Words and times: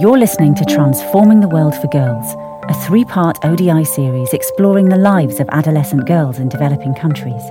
You're 0.00 0.16
listening 0.16 0.54
to 0.54 0.64
Transforming 0.64 1.40
the 1.40 1.48
World 1.48 1.74
for 1.74 1.86
Girls, 1.88 2.34
a 2.70 2.86
three 2.86 3.04
part 3.04 3.36
ODI 3.44 3.84
series 3.84 4.32
exploring 4.32 4.88
the 4.88 4.96
lives 4.96 5.40
of 5.40 5.48
adolescent 5.50 6.06
girls 6.06 6.38
in 6.38 6.48
developing 6.48 6.94
countries. 6.94 7.42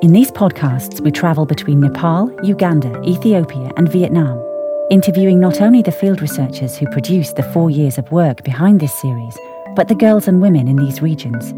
In 0.00 0.14
these 0.14 0.30
podcasts, 0.30 0.98
we 1.02 1.10
travel 1.10 1.44
between 1.44 1.80
Nepal, 1.80 2.34
Uganda, 2.42 3.02
Ethiopia, 3.02 3.70
and 3.76 3.86
Vietnam, 3.92 4.42
interviewing 4.90 5.38
not 5.38 5.60
only 5.60 5.82
the 5.82 5.92
field 5.92 6.22
researchers 6.22 6.78
who 6.78 6.90
produced 6.90 7.36
the 7.36 7.42
four 7.52 7.68
years 7.68 7.98
of 7.98 8.10
work 8.10 8.42
behind 8.42 8.80
this 8.80 8.98
series, 9.02 9.36
but 9.74 9.88
the 9.88 9.94
girls 9.94 10.26
and 10.28 10.40
women 10.40 10.66
in 10.66 10.76
these 10.76 11.02
regions. 11.02 11.52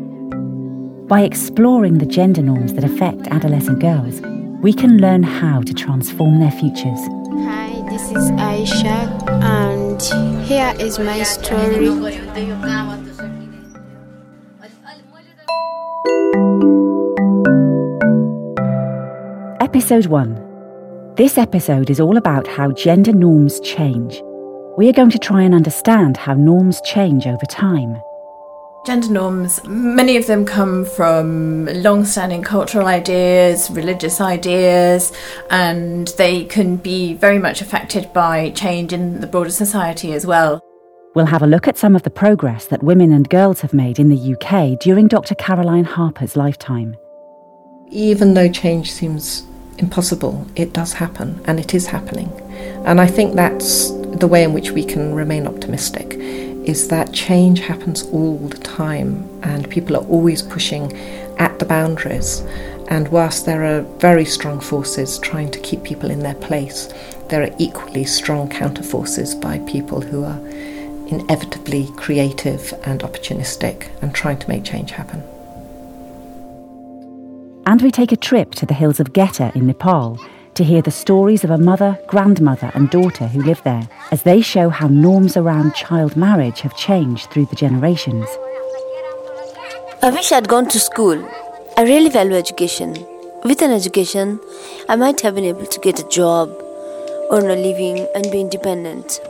By 1.09 1.21
exploring 1.21 1.99
the 1.99 2.07
gender 2.07 2.43
norms 2.43 2.75
that 2.75 2.83
affect 2.83 3.29
adolescent 3.29 3.79
girls, 3.79 4.21
we 4.61 4.73
can 4.73 4.99
learn 4.99 5.23
how 5.23 5.63
to 5.63 5.73
transform 5.73 6.41
their 6.41 6.51
futures. 6.51 6.99
Hi, 7.45 7.68
this 7.99 8.11
is 8.13 8.31
Aisha, 8.33 9.29
and 9.43 10.01
here 10.47 10.73
is 10.79 11.01
my 11.01 11.21
story. 11.25 11.89
Episode 19.61 20.07
1. 20.07 21.15
This 21.17 21.39
episode 21.39 21.91
is 21.91 21.99
all 21.99 22.17
about 22.17 22.47
how 22.47 22.71
gender 22.71 23.13
norms 23.13 23.59
change. 23.61 24.23
We 24.77 24.89
are 24.89 24.93
going 24.93 25.11
to 25.11 25.19
try 25.19 25.43
and 25.43 25.53
understand 25.53 26.17
how 26.17 26.35
norms 26.35 26.81
change 26.83 27.27
over 27.27 27.47
time. 27.47 28.01
Gender 28.89 29.11
norms, 29.11 29.63
many 29.67 30.17
of 30.17 30.27
them 30.27 30.47
come 30.47 30.87
from 30.87 31.67
long 31.67 32.07
standing 32.07 32.43
cultural 32.43 32.87
ideas, 32.87 33.71
religious 33.71 34.19
ideas, 34.19 35.13
and 35.51 36.09
they 36.17 36.47
can 36.47 36.77
be 36.79 37.13
very 37.13 37.39
much 37.39 37.61
affected 37.61 38.11
by 38.15 38.49
change 38.53 38.95
in 38.95 39.21
the 39.21 39.27
broader 39.27 39.51
society 39.51 40.15
as 40.15 40.25
well. 40.25 40.63
We'll 41.15 41.27
have 41.27 41.43
a 41.43 41.47
look 41.47 41.69
at 41.69 41.77
some 41.77 41.95
of 41.95 42.03
the 42.03 42.09
progress 42.09 42.65
that 42.69 42.83
women 42.83 43.13
and 43.13 43.29
girls 43.29 43.61
have 43.61 43.75
made 43.75 43.99
in 43.99 44.09
the 44.09 44.35
UK 44.35 44.81
during 44.81 45.07
Dr. 45.07 45.35
Caroline 45.35 45.85
Harper's 45.85 46.35
lifetime. 46.35 46.97
Even 47.91 48.33
though 48.33 48.51
change 48.51 48.91
seems 48.91 49.47
impossible, 49.77 50.47
it 50.57 50.73
does 50.73 50.95
happen 50.95 51.43
and 51.45 51.61
it 51.61 51.75
is 51.75 51.87
happening. 51.87 52.33
And 52.87 53.03
I 53.03 53.07
think 53.07 53.35
that's 53.35 53.91
the 53.91 54.27
way 54.27 54.45
in 54.45 54.55
which 54.55 54.71
we 54.71 54.83
can 54.83 55.15
remain 55.15 55.47
optimistic 55.47 56.15
is 56.69 56.89
that 56.89 57.15
change 57.15 57.61
happens 57.61 58.03
all 58.09 58.37
the 58.37 58.59
time 58.59 59.27
and 59.43 59.71
people 59.71 59.97
are 59.97 60.05
always 60.05 60.43
pushing 60.43 60.95
at 61.39 61.59
the 61.59 61.65
boundaries. 61.65 62.41
And 62.89 63.09
whilst 63.09 63.47
there 63.47 63.65
are 63.65 63.81
very 63.99 64.27
strong 64.27 64.61
forces 64.61 65.19
trying 65.19 65.51
to 65.53 65.61
keep 65.61 65.83
people 65.83 66.11
in 66.11 66.21
their 66.21 66.35
place, 66.35 66.93
there 67.29 67.43
are 67.43 67.57
equally 67.59 68.05
strong 68.05 68.51
counter 68.51 68.83
forces 68.83 69.35
by 69.35 69.61
people 69.61 70.03
who 70.03 70.25
are 70.25 70.39
inevitably 71.09 71.89
creative 71.97 72.75
and 72.85 73.01
opportunistic 73.01 73.89
and 74.03 74.15
trying 74.15 74.39
to 74.39 74.49
make 74.49 74.65
change 74.65 74.91
happen. 74.91 75.23
And 77.65 77.81
we 77.81 77.91
take 77.91 78.13
a 78.13 78.17
trip 78.17 78.55
to 78.57 78.67
the 78.67 78.75
hills 78.75 79.01
of 79.01 79.15
Geta 79.15 79.53
in 79.55 79.67
Nepal 79.67 80.19
to 80.55 80.65
hear 80.65 80.83
the 80.83 80.91
stories 80.91 81.45
of 81.45 81.51
a 81.51 81.59
mother, 81.59 81.99
grandmother, 82.07 82.71
and 82.75 82.91
daughter 82.91 83.27
who 83.27 83.43
live 83.43 83.63
there 83.65 83.89
as 84.11 84.23
they 84.23 84.41
show 84.41 84.69
how 84.69 84.89
norms 84.89 85.37
around 85.37 85.75
child 85.75 86.17
marriage 86.17 86.61
have 86.61 86.77
changed 86.77 87.31
through 87.31 87.47
the 87.47 87.57
generations. 87.57 88.27
I 90.03 90.11
wish 90.11 90.33
I'd 90.33 90.49
gone 90.49 90.69
to 90.69 90.79
school. 90.79 91.29
I 91.77 91.83
really 91.83 92.11
value 92.11 92.37
education. 92.37 92.95
With 93.45 93.63
an 93.63 93.71
education, 93.71 94.41
I 94.89 94.97
might 94.97 95.21
have 95.21 95.35
been 95.35 95.45
able 95.45 95.67
to 95.67 95.81
get 95.81 96.01
a 96.01 96.09
job, 96.09 96.51
earn 97.31 97.51
a 97.51 97.57
living, 97.57 98.07
and 98.15 98.31
be 98.33 98.41
independent. 98.41 99.21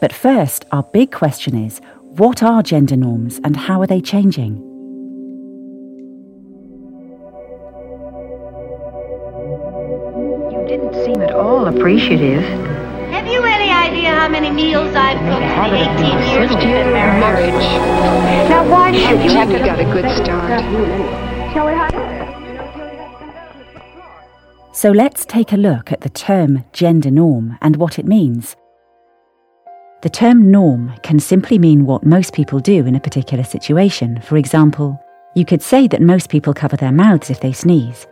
But 0.00 0.12
first, 0.12 0.64
our 0.72 0.82
big 0.82 1.12
question 1.12 1.54
is 1.54 1.80
what 2.00 2.42
are 2.42 2.62
gender 2.62 2.96
norms 2.96 3.40
and 3.44 3.56
how 3.56 3.80
are 3.80 3.86
they 3.86 4.00
changing? 4.00 4.71
Appreciative. 11.82 12.42
Have 13.10 13.26
you 13.26 13.42
any 13.42 13.70
idea 13.70 14.10
how 14.10 14.28
many 14.28 14.50
meals 14.50 14.94
I've 14.94 15.18
cooked 15.18 15.42
in 15.42 15.72
the 15.72 16.06
18 16.06 16.28
years 16.28 16.50
we've 16.50 16.58
been 16.60 16.92
married? 16.92 17.54
Now, 18.48 18.70
why 18.70 18.92
should 18.92 19.22
you 19.22 19.30
have 19.30 19.48
got 19.48 19.80
a 19.80 19.84
good 19.84 20.10
start? 20.16 20.62
So 24.74 24.90
let's 24.90 25.24
take 25.26 25.52
a 25.52 25.56
look 25.56 25.92
at 25.92 26.00
the 26.00 26.08
term 26.08 26.64
gender 26.72 27.10
norm 27.10 27.58
and 27.60 27.76
what 27.76 27.98
it 27.98 28.06
means. 28.06 28.56
The 30.02 30.10
term 30.10 30.50
norm 30.50 30.94
can 31.02 31.20
simply 31.20 31.58
mean 31.58 31.84
what 31.84 32.04
most 32.04 32.32
people 32.32 32.58
do 32.58 32.86
in 32.86 32.96
a 32.96 33.00
particular 33.00 33.44
situation. 33.44 34.20
For 34.22 34.36
example, 34.36 35.00
you 35.36 35.44
could 35.44 35.62
say 35.62 35.86
that 35.88 36.02
most 36.02 36.28
people 36.28 36.54
cover 36.54 36.76
their 36.76 36.90
mouths 36.92 37.30
if 37.30 37.40
they 37.40 37.52
sneeze. 37.52 38.06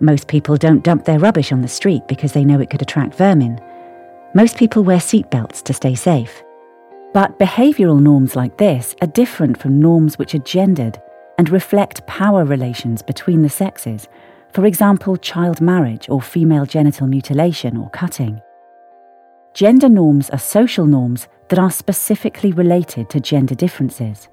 Most 0.00 0.28
people 0.28 0.56
don't 0.56 0.84
dump 0.84 1.04
their 1.06 1.18
rubbish 1.18 1.52
on 1.52 1.62
the 1.62 1.68
street 1.68 2.02
because 2.06 2.32
they 2.32 2.44
know 2.44 2.60
it 2.60 2.68
could 2.68 2.82
attract 2.82 3.14
vermin. 3.14 3.58
Most 4.34 4.58
people 4.58 4.84
wear 4.84 4.98
seatbelts 4.98 5.62
to 5.62 5.72
stay 5.72 5.94
safe. 5.94 6.42
But 7.14 7.38
behavioural 7.38 8.02
norms 8.02 8.36
like 8.36 8.58
this 8.58 8.94
are 9.00 9.06
different 9.06 9.58
from 9.58 9.80
norms 9.80 10.18
which 10.18 10.34
are 10.34 10.40
gendered 10.40 11.00
and 11.38 11.48
reflect 11.48 12.06
power 12.06 12.44
relations 12.44 13.00
between 13.00 13.40
the 13.40 13.48
sexes, 13.48 14.06
for 14.52 14.66
example, 14.66 15.16
child 15.16 15.62
marriage 15.62 16.10
or 16.10 16.20
female 16.20 16.66
genital 16.66 17.06
mutilation 17.06 17.78
or 17.78 17.88
cutting. 17.90 18.42
Gender 19.54 19.88
norms 19.88 20.28
are 20.28 20.38
social 20.38 20.84
norms 20.84 21.26
that 21.48 21.58
are 21.58 21.70
specifically 21.70 22.52
related 22.52 23.08
to 23.08 23.18
gender 23.18 23.54
differences 23.54 24.28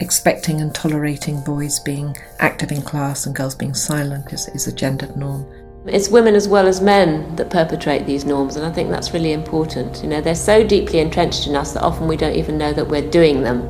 expecting 0.00 0.60
and 0.60 0.74
tolerating 0.74 1.40
boys 1.42 1.78
being 1.78 2.16
active 2.38 2.72
in 2.72 2.82
class 2.82 3.26
and 3.26 3.36
girls 3.36 3.54
being 3.54 3.74
silent 3.74 4.32
is, 4.32 4.48
is 4.48 4.66
a 4.66 4.72
gendered 4.72 5.16
norm. 5.16 5.46
It's 5.86 6.08
women 6.08 6.34
as 6.34 6.48
well 6.48 6.66
as 6.66 6.80
men 6.80 7.36
that 7.36 7.50
perpetrate 7.50 8.04
these 8.04 8.24
norms, 8.24 8.56
and 8.56 8.66
I 8.66 8.70
think 8.70 8.90
that's 8.90 9.14
really 9.14 9.32
important. 9.32 10.02
You 10.02 10.10
know, 10.10 10.20
they're 10.20 10.34
so 10.34 10.66
deeply 10.66 10.98
entrenched 10.98 11.46
in 11.46 11.56
us 11.56 11.72
that 11.72 11.82
often 11.82 12.06
we 12.06 12.16
don't 12.16 12.36
even 12.36 12.58
know 12.58 12.72
that 12.72 12.88
we're 12.88 13.08
doing 13.08 13.42
them. 13.42 13.62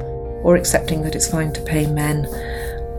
Or 0.42 0.56
accepting 0.56 1.02
that 1.02 1.14
it's 1.14 1.30
fine 1.30 1.52
to 1.52 1.60
pay 1.60 1.86
men 1.86 2.22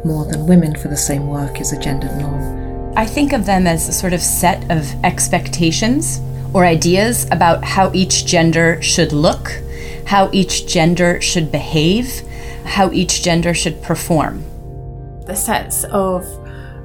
more 0.06 0.26
than 0.26 0.48
women 0.48 0.76
for 0.76 0.88
the 0.88 0.98
same 0.98 1.28
work 1.28 1.60
is 1.60 1.74
a 1.74 1.80
gendered 1.80 2.16
norm. 2.18 2.94
I 2.96 3.06
think 3.06 3.34
of 3.34 3.46
them 3.46 3.68
as 3.68 3.88
a 3.90 3.94
sort 3.94 4.14
of 4.14 4.22
set 4.22 4.70
of 4.70 4.86
expectations 5.04 6.22
or 6.54 6.66
ideas 6.66 7.26
about 7.32 7.64
how 7.64 7.92
each 7.94 8.26
gender 8.26 8.82
should 8.82 9.12
look, 9.12 9.52
how 10.06 10.30
each 10.32 10.68
gender 10.68 11.20
should 11.22 11.52
behave, 11.52 12.22
how 12.72 12.90
each 12.92 13.22
gender 13.22 13.54
should 13.54 13.82
perform. 13.84 14.44
The 15.26 15.36
sets 15.36 15.84
of 15.86 16.26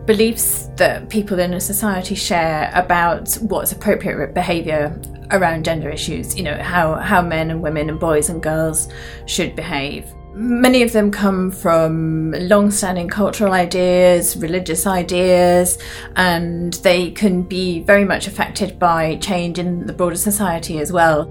beliefs 0.05 0.69
that 0.77 1.09
people 1.09 1.39
in 1.39 1.55
a 1.55 1.61
society 1.61 2.17
share 2.17 2.71
about 2.75 3.35
what's 3.35 3.71
appropriate 3.73 4.35
behaviour 4.35 5.01
around 5.31 5.65
gender 5.65 5.89
issues, 5.89 6.37
you 6.37 6.43
know, 6.43 6.57
how, 6.57 6.97
how 6.97 7.23
men 7.23 7.51
and 7.51 7.63
women 7.63 7.89
and 7.89 8.01
boys 8.01 8.29
and 8.29 8.43
girls 8.43 8.89
should 9.27 9.55
behave. 9.55 10.13
Many 10.35 10.83
of 10.83 10.93
them 10.93 11.11
come 11.11 11.51
from 11.51 12.33
long 12.33 12.71
standing 12.71 13.09
cultural 13.09 13.53
ideas, 13.53 14.37
religious 14.37 14.87
ideas, 14.87 15.79
and 16.17 16.75
they 16.75 17.13
can 17.13 17.43
be 17.43 17.81
very 17.81 18.05
much 18.05 18.27
affected 18.27 18.79
by 18.79 19.17
change 19.17 19.59
in 19.59 19.87
the 19.87 19.93
broader 19.93 20.17
society 20.17 20.79
as 20.79 20.93
well. 20.93 21.27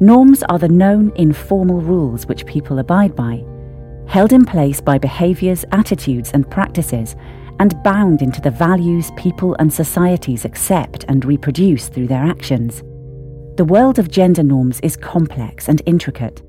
Norms 0.00 0.42
are 0.44 0.58
the 0.58 0.68
known 0.68 1.12
informal 1.14 1.80
rules 1.80 2.26
which 2.26 2.46
people 2.46 2.78
abide 2.78 3.14
by 3.14 3.44
held 4.12 4.34
in 4.34 4.44
place 4.44 4.78
by 4.78 4.98
behaviours, 4.98 5.64
attitudes, 5.72 6.32
and 6.34 6.50
practices, 6.50 7.16
and 7.60 7.82
bound 7.82 8.20
into 8.20 8.42
the 8.42 8.50
values 8.50 9.10
people 9.16 9.56
and 9.58 9.72
societies 9.72 10.44
accept 10.44 11.06
and 11.08 11.24
reproduce 11.24 11.88
through 11.88 12.06
their 12.06 12.22
actions. 12.22 12.82
The 13.56 13.64
world 13.64 13.98
of 13.98 14.10
gender 14.10 14.42
norms 14.42 14.80
is 14.80 14.98
complex 14.98 15.66
and 15.66 15.80
intricate. 15.86 16.42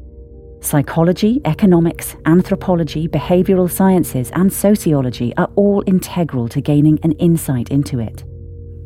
Psychology, 0.60 1.39
economics, 1.45 2.18
anthropology, 2.25 3.07
behavioural 3.07 3.71
sciences, 3.71 4.30
and 4.31 4.51
sociology 4.51 5.33
are 5.38 5.50
all 5.56 5.86
integral 5.88 6.50
to 6.50 6.59
gaining 6.59 7.00
an 7.04 7.13
insight 7.13 7.69
into 7.69 8.01
it. 8.01 8.25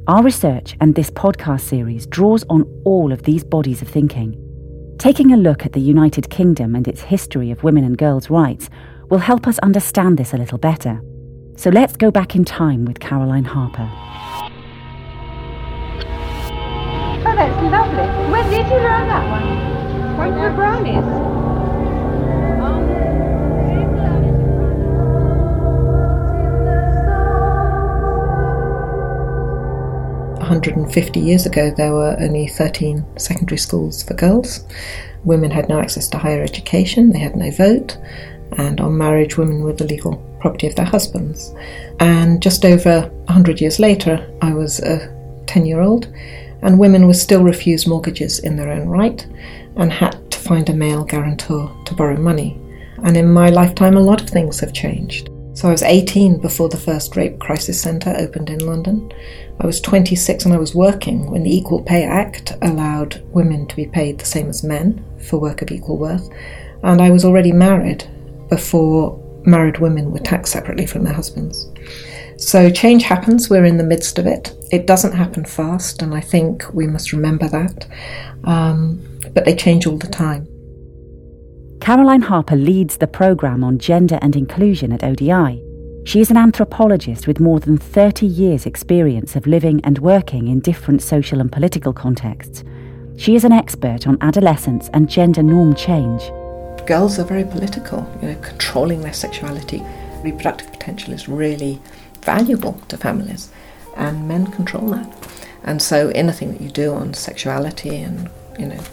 Our 0.07 0.21
research 0.21 0.77
and 0.81 0.93
this 0.93 1.09
podcast 1.09 1.61
series 1.61 2.05
draws 2.05 2.43
on 2.47 2.61
all 2.85 3.11
of 3.11 3.23
these 3.23 3.43
bodies 3.43 3.81
of 3.81 3.87
thinking. 3.87 4.46
Taking 4.97 5.31
a 5.31 5.37
look 5.37 5.63
at 5.63 5.73
the 5.73 5.79
United 5.79 6.31
Kingdom 6.31 6.73
and 6.73 6.87
its 6.87 7.01
history 7.01 7.51
of 7.51 7.63
women 7.63 7.83
and 7.83 7.95
girls' 7.95 8.31
rights 8.31 8.67
will 9.09 9.19
help 9.19 9.47
us 9.47 9.59
understand 9.59 10.17
this 10.17 10.33
a 10.33 10.37
little 10.37 10.57
better. 10.57 10.99
So 11.55 11.69
let's 11.69 11.95
go 11.95 12.09
back 12.09 12.35
in 12.35 12.43
time 12.43 12.83
with 12.83 12.99
Caroline 12.99 13.45
Harper. 13.45 13.87
Oh, 17.19 17.35
that's 17.35 17.61
lovely. 17.61 18.31
Where 18.31 18.43
did 18.49 18.65
you 18.71 18.77
learn 18.77 19.07
that 19.07 19.29
one? 19.29 20.17
When 20.17 20.31
the 20.31 20.49
brownies? 20.55 21.46
150 30.49 31.19
years 31.19 31.45
ago, 31.45 31.71
there 31.71 31.93
were 31.93 32.15
only 32.21 32.47
13 32.47 33.05
secondary 33.19 33.57
schools 33.57 34.01
for 34.01 34.13
girls. 34.13 34.65
Women 35.25 35.51
had 35.51 35.67
no 35.67 35.77
access 35.77 36.07
to 36.09 36.17
higher 36.17 36.41
education, 36.41 37.11
they 37.11 37.19
had 37.19 37.35
no 37.35 37.51
vote, 37.51 37.97
and 38.53 38.79
on 38.79 38.97
marriage, 38.97 39.37
women 39.37 39.61
were 39.61 39.73
the 39.73 39.83
legal 39.83 40.15
property 40.39 40.65
of 40.65 40.75
their 40.75 40.85
husbands. 40.85 41.53
And 41.99 42.41
just 42.41 42.63
over 42.63 43.01
100 43.25 43.59
years 43.59 43.77
later, 43.77 44.25
I 44.41 44.53
was 44.53 44.79
a 44.79 45.13
10 45.47 45.65
year 45.65 45.81
old, 45.81 46.07
and 46.61 46.79
women 46.79 47.07
were 47.07 47.13
still 47.13 47.43
refused 47.43 47.85
mortgages 47.85 48.39
in 48.39 48.55
their 48.55 48.71
own 48.71 48.87
right 48.87 49.27
and 49.75 49.91
had 49.91 50.31
to 50.31 50.39
find 50.39 50.69
a 50.69 50.73
male 50.73 51.03
guarantor 51.03 51.75
to 51.83 51.93
borrow 51.93 52.15
money. 52.15 52.57
And 53.03 53.17
in 53.17 53.31
my 53.31 53.49
lifetime, 53.49 53.97
a 53.97 54.01
lot 54.01 54.21
of 54.21 54.29
things 54.29 54.61
have 54.61 54.71
changed. 54.71 55.29
So 55.57 55.67
I 55.67 55.71
was 55.71 55.81
18 55.81 56.37
before 56.37 56.69
the 56.69 56.77
first 56.77 57.15
rape 57.15 57.39
crisis 57.39 57.81
centre 57.81 58.13
opened 58.15 58.51
in 58.51 58.59
London. 58.59 59.11
I 59.59 59.65
was 59.65 59.81
26 59.81 60.45
and 60.45 60.53
I 60.53 60.59
was 60.59 60.75
working 60.75 61.31
when 61.31 61.41
the 61.41 61.51
Equal 61.51 61.81
Pay 61.81 62.03
Act 62.03 62.55
allowed 62.61 63.23
women 63.33 63.65
to 63.65 63.75
be 63.75 63.87
paid 63.87 64.19
the 64.19 64.25
same 64.25 64.49
as 64.49 64.63
men 64.63 65.03
for 65.27 65.39
work 65.39 65.63
of 65.63 65.71
equal 65.71 65.97
worth. 65.97 66.29
And 66.83 67.01
I 67.01 67.09
was 67.09 67.25
already 67.25 67.51
married 67.51 68.07
before 68.51 69.19
married 69.47 69.79
women 69.79 70.11
were 70.11 70.19
taxed 70.19 70.53
separately 70.53 70.85
from 70.85 71.03
their 71.03 71.13
husbands. 71.13 71.71
So 72.37 72.69
change 72.69 73.01
happens, 73.01 73.49
we're 73.49 73.65
in 73.65 73.79
the 73.79 73.83
midst 73.83 74.19
of 74.19 74.27
it. 74.27 74.55
It 74.71 74.85
doesn't 74.85 75.13
happen 75.13 75.43
fast, 75.43 76.03
and 76.03 76.13
I 76.13 76.21
think 76.21 76.71
we 76.71 76.85
must 76.85 77.13
remember 77.13 77.47
that. 77.47 77.87
Um, 78.43 79.01
but 79.33 79.45
they 79.45 79.55
change 79.55 79.87
all 79.87 79.97
the 79.97 80.05
time. 80.05 80.47
Caroline 81.79 82.21
Harper 82.21 82.55
leads 82.55 82.97
the 82.97 83.07
programme 83.07 83.63
on 83.63 83.77
gender 83.79 84.19
and 84.21 84.35
inclusion 84.35 84.91
at 84.91 85.03
ODI. 85.03 85.63
She 86.05 86.19
is 86.19 86.29
an 86.31 86.37
anthropologist 86.37 87.27
with 87.27 87.39
more 87.39 87.59
than 87.59 87.77
30 87.77 88.25
years' 88.25 88.65
experience 88.65 89.35
of 89.35 89.47
living 89.47 89.79
and 89.83 89.99
working 89.99 90.47
in 90.47 90.59
different 90.59 91.01
social 91.01 91.39
and 91.39 91.51
political 91.51 91.93
contexts. 91.93 92.63
She 93.17 93.35
is 93.35 93.43
an 93.43 93.51
expert 93.51 94.07
on 94.07 94.17
adolescence 94.21 94.89
and 94.93 95.09
gender 95.09 95.43
norm 95.43 95.75
change. 95.75 96.23
Girls 96.85 97.19
are 97.19 97.23
very 97.23 97.43
political, 97.43 98.09
you 98.21 98.29
know, 98.29 98.39
controlling 98.41 99.01
their 99.01 99.13
sexuality. 99.13 99.81
Reproductive 100.23 100.71
potential 100.71 101.13
is 101.13 101.29
really 101.29 101.81
valuable 102.21 102.73
to 102.89 102.97
families, 102.97 103.51
and 103.95 104.27
men 104.27 104.47
control 104.47 104.89
that. 104.89 105.29
And 105.63 105.81
so 105.81 106.09
anything 106.09 106.51
that 106.53 106.61
you 106.61 106.69
do 106.69 106.93
on 106.93 107.13
sexuality 107.13 107.97
and, 107.97 108.29
you 108.59 108.67
know, 108.67 108.83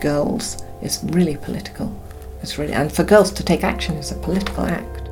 girls 0.00 0.62
is 0.82 1.00
really 1.04 1.36
political. 1.36 1.92
It's 2.42 2.58
really, 2.58 2.72
and 2.72 2.92
for 2.92 3.04
girls 3.04 3.30
to 3.32 3.44
take 3.44 3.62
action 3.62 3.96
is 3.96 4.10
a 4.10 4.16
political 4.16 4.64
act. 4.64 5.02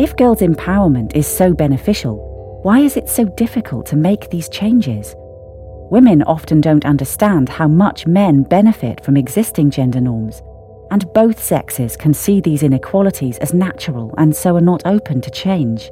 If 0.00 0.16
girls' 0.16 0.40
empowerment 0.40 1.14
is 1.14 1.26
so 1.26 1.54
beneficial, 1.54 2.60
why 2.64 2.80
is 2.80 2.96
it 2.96 3.08
so 3.08 3.26
difficult 3.36 3.86
to 3.86 3.96
make 3.96 4.30
these 4.30 4.48
changes? 4.48 5.14
Women 5.90 6.22
often 6.22 6.60
don't 6.60 6.84
understand 6.84 7.48
how 7.48 7.68
much 7.68 8.06
men 8.06 8.42
benefit 8.42 9.04
from 9.04 9.16
existing 9.16 9.70
gender 9.70 10.00
norms, 10.00 10.42
and 10.90 11.12
both 11.12 11.42
sexes 11.42 11.96
can 11.96 12.12
see 12.12 12.40
these 12.40 12.64
inequalities 12.64 13.38
as 13.38 13.54
natural 13.54 14.12
and 14.18 14.34
so 14.34 14.56
are 14.56 14.60
not 14.60 14.84
open 14.86 15.20
to 15.20 15.30
change. 15.30 15.90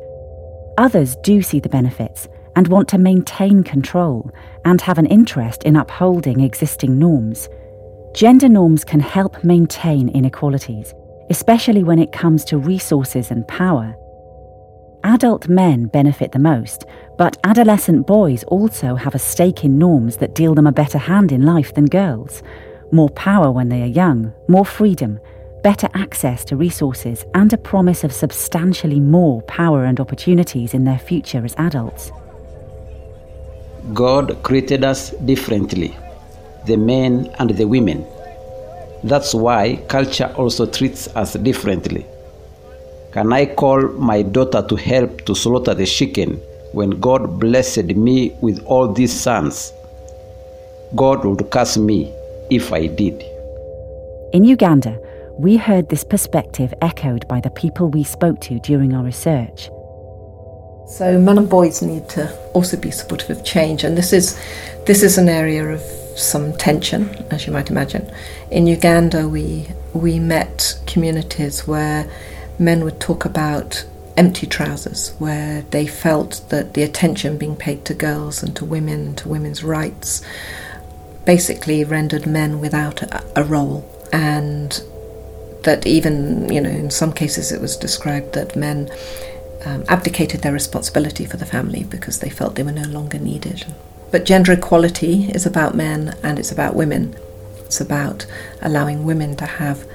Others 0.79 1.17
do 1.23 1.43
see 1.43 1.61
the 1.61 1.69
benefits 1.69 2.27
and 2.57 2.67
want 2.69 2.89
to 2.89 2.99
maintain 2.99 3.63
control 3.63 4.31
and 4.65 4.81
have 4.81 4.99
an 4.99 5.07
interest 5.07 5.63
in 5.63 5.77
upholding 5.77 6.41
existing 6.41 6.99
norms. 6.99 7.49
Gender 8.15 8.49
norms 8.49 8.85
can 8.85 9.01
help 9.01 9.43
maintain 9.43 10.11
inequalities, 10.11 10.95
especially 11.31 11.83
when 11.83 11.99
it 11.99 12.13
comes 12.13 12.45
to 12.45 12.59
resources 12.59 13.31
and 13.31 13.49
power. 13.49 13.97
Adult 15.03 15.49
men 15.49 15.87
benefit 15.87 16.31
the 16.33 16.39
most, 16.39 16.85
but 17.17 17.39
adolescent 17.45 18.07
boys 18.07 18.45
also 18.45 18.97
have 18.97 19.15
a 19.15 19.19
stake 19.19 19.65
in 19.65 19.79
norms 19.79 20.19
that 20.19 20.35
deal 20.35 20.55
them 20.55 20.67
a 20.67 20.73
better 20.73 20.99
hand 20.99 21.33
in 21.33 21.41
life 21.41 21.73
than 21.73 21.87
girls. 21.87 22.43
More 22.93 23.09
power 23.09 23.51
when 23.51 23.71
they 23.71 23.83
are 23.83 23.87
young, 23.87 24.35
more 24.47 24.67
freedom, 24.67 25.19
better 25.63 25.89
access 25.95 26.45
to 26.45 26.57
resources, 26.57 27.25
and 27.33 27.51
a 27.55 27.59
promise 27.59 28.05
of 28.05 28.13
substantially 28.13 29.01
more 29.01 29.41
power 29.43 29.85
and 29.85 29.99
opportunities 29.99 30.75
in 30.75 30.85
their 30.85 30.99
future 30.99 31.47
as 31.47 31.55
adults. 31.57 32.13
God 33.95 34.43
created 34.43 34.85
us 34.85 35.11
differently 35.25 35.97
the 36.67 36.77
men 36.77 37.33
and 37.39 37.51
the 37.51 37.67
women. 37.67 38.07
That's 39.05 39.35
why 39.35 39.77
culture 39.89 40.33
also 40.37 40.67
treats 40.67 41.09
us 41.17 41.35
differently. 41.35 42.07
Can 43.13 43.33
I 43.33 43.47
call 43.47 43.89
my 43.93 44.23
daughter 44.23 44.63
to 44.63 44.77
help 44.77 45.27
to 45.27 45.35
slaughter 45.35 45.75
the 45.75 45.87
chicken 45.87 46.41
when 46.73 46.91
God 47.01 47.39
blessed 47.41 47.85
me 47.97 48.35
with 48.41 48.65
all 48.65 48.93
these 48.93 49.13
sons? 49.13 49.73
God 50.95 51.25
would 51.25 51.51
curse 51.51 51.77
me 51.77 52.13
if 52.51 52.73
I 52.73 52.87
did. 52.87 53.23
In 54.33 54.45
Uganda, 54.45 54.99
we 55.39 55.57
heard 55.57 55.89
this 55.89 56.05
perspective 56.05 56.73
echoed 56.81 57.27
by 57.27 57.41
the 57.41 57.51
people 57.51 57.89
we 57.89 58.05
spoke 58.05 58.41
to 58.43 58.59
during 58.61 58.95
our 58.95 59.05
research. 59.05 59.69
So 60.89 61.19
men 61.19 61.39
and 61.39 61.49
boys 61.49 61.83
need 61.83 62.09
to 62.11 62.35
also 62.53 62.77
be 62.77 62.91
supportive 62.91 63.31
of 63.31 63.45
change, 63.45 63.83
and 63.85 63.97
this 63.97 64.13
is 64.13 64.39
this 64.87 65.03
is 65.03 65.17
an 65.17 65.29
area 65.29 65.67
of 65.67 65.81
some 66.19 66.53
tension, 66.57 67.09
as 67.31 67.47
you 67.47 67.53
might 67.53 67.71
imagine. 67.71 68.11
In 68.51 68.67
Uganda, 68.67 69.29
we 69.29 69.69
we 69.93 70.19
met 70.19 70.79
communities 70.87 71.67
where 71.67 72.11
men 72.59 72.85
would 72.85 73.01
talk 73.01 73.25
about 73.25 73.85
empty 74.17 74.47
trousers, 74.47 75.15
where 75.19 75.63
they 75.71 75.87
felt 75.87 76.43
that 76.51 76.75
the 76.75 76.83
attention 76.83 77.39
being 77.39 77.57
paid 77.57 77.85
to 77.85 77.95
girls 77.95 78.43
and 78.43 78.55
to 78.57 78.65
women 78.65 79.01
and 79.09 79.19
to 79.19 79.29
women's 79.29 79.65
rights 79.65 80.23
basically 81.25 81.85
rendered 81.85 82.27
men 82.27 82.61
without 82.61 83.03
a, 83.03 83.25
a 83.37 83.45
role, 83.45 83.89
and 84.13 84.83
that 85.63 85.87
even 85.87 86.53
you 86.53 86.61
know 86.61 86.71
in 86.71 86.91
some 86.91 87.13
cases 87.13 87.53
it 87.53 87.61
was 87.61 87.77
described 87.77 88.35
that 88.35 88.57
men 88.57 88.91
um, 89.65 89.85
abdicated 89.89 90.43
their 90.43 90.53
responsibility 90.53 91.25
for 91.25 91.37
the 91.37 91.47
family 91.47 91.85
because 91.85 92.19
they 92.19 92.31
felt 92.31 92.55
they 92.57 92.63
were 92.63 92.73
no 92.73 92.89
longer 92.89 93.19
needed. 93.19 93.65
But 94.13 94.27
gender 94.27 94.53
equality 94.53 95.31
is 95.35 95.47
about 95.47 95.75
men 95.75 96.15
and 96.23 96.39
it's 96.39 96.53
about 96.53 96.77
women. 96.77 97.17
It's 97.65 97.81
about 97.81 98.27
allowing 98.61 99.05
women 99.05 99.35
to 99.37 99.47
have 99.47 99.89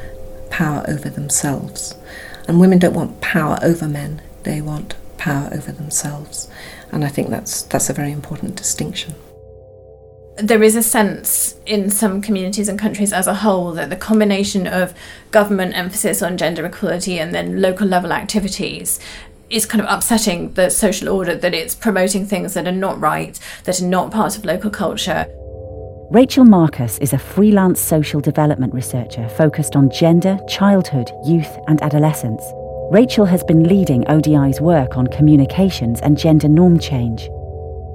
power 0.49 0.83
over 0.87 1.07
themselves. 1.07 1.93
And 2.47 2.59
women 2.59 2.79
don't 2.79 2.95
want 2.95 3.21
power 3.21 3.59
over 3.61 3.87
men, 3.87 4.21
they 4.43 4.59
want 4.59 4.95
power 5.17 5.49
over 5.53 5.71
themselves. 5.71 6.49
And 6.91 7.05
I 7.05 7.09
think 7.09 7.29
that's, 7.29 7.61
that's 7.61 7.89
a 7.89 7.93
very 7.93 8.11
important 8.11 8.55
distinction 8.55 9.13
there 10.37 10.61
is 10.61 10.75
a 10.75 10.83
sense 10.83 11.55
in 11.65 11.89
some 11.89 12.21
communities 12.21 12.69
and 12.69 12.77
countries 12.77 13.11
as 13.11 13.25
a 13.25 13.33
whole 13.33 13.71
that 13.73 13.89
the 13.89 13.95
combination 13.95 14.67
of 14.67 14.93
government 15.31 15.75
emphasis 15.75 16.21
on 16.21 16.37
gender 16.37 16.63
equality 16.65 17.19
and 17.19 17.33
then 17.33 17.59
local 17.59 17.87
level 17.87 18.13
activities 18.13 18.99
is 19.49 19.65
kind 19.65 19.81
of 19.81 19.87
upsetting 19.89 20.51
the 20.53 20.69
social 20.69 21.09
order 21.09 21.35
that 21.35 21.53
it's 21.53 21.75
promoting 21.75 22.25
things 22.25 22.53
that 22.53 22.67
are 22.67 22.71
not 22.71 22.99
right, 22.99 23.39
that 23.63 23.81
are 23.81 23.85
not 23.85 24.11
part 24.11 24.37
of 24.37 24.45
local 24.45 24.69
culture. 24.69 25.25
Rachel 26.09 26.45
Marcus 26.45 26.97
is 26.99 27.13
a 27.13 27.17
freelance 27.17 27.81
social 27.81 28.21
development 28.21 28.73
researcher 28.73 29.27
focused 29.29 29.75
on 29.75 29.89
gender, 29.89 30.39
childhood, 30.47 31.11
youth, 31.25 31.57
and 31.67 31.81
adolescence. 31.81 32.43
Rachel 32.89 33.25
has 33.25 33.43
been 33.43 33.67
leading 33.67 34.05
ODI's 34.07 34.61
work 34.61 34.95
on 34.95 35.07
communications 35.07 35.99
and 35.99 36.17
gender 36.17 36.47
norm 36.47 36.79
change. 36.79 37.29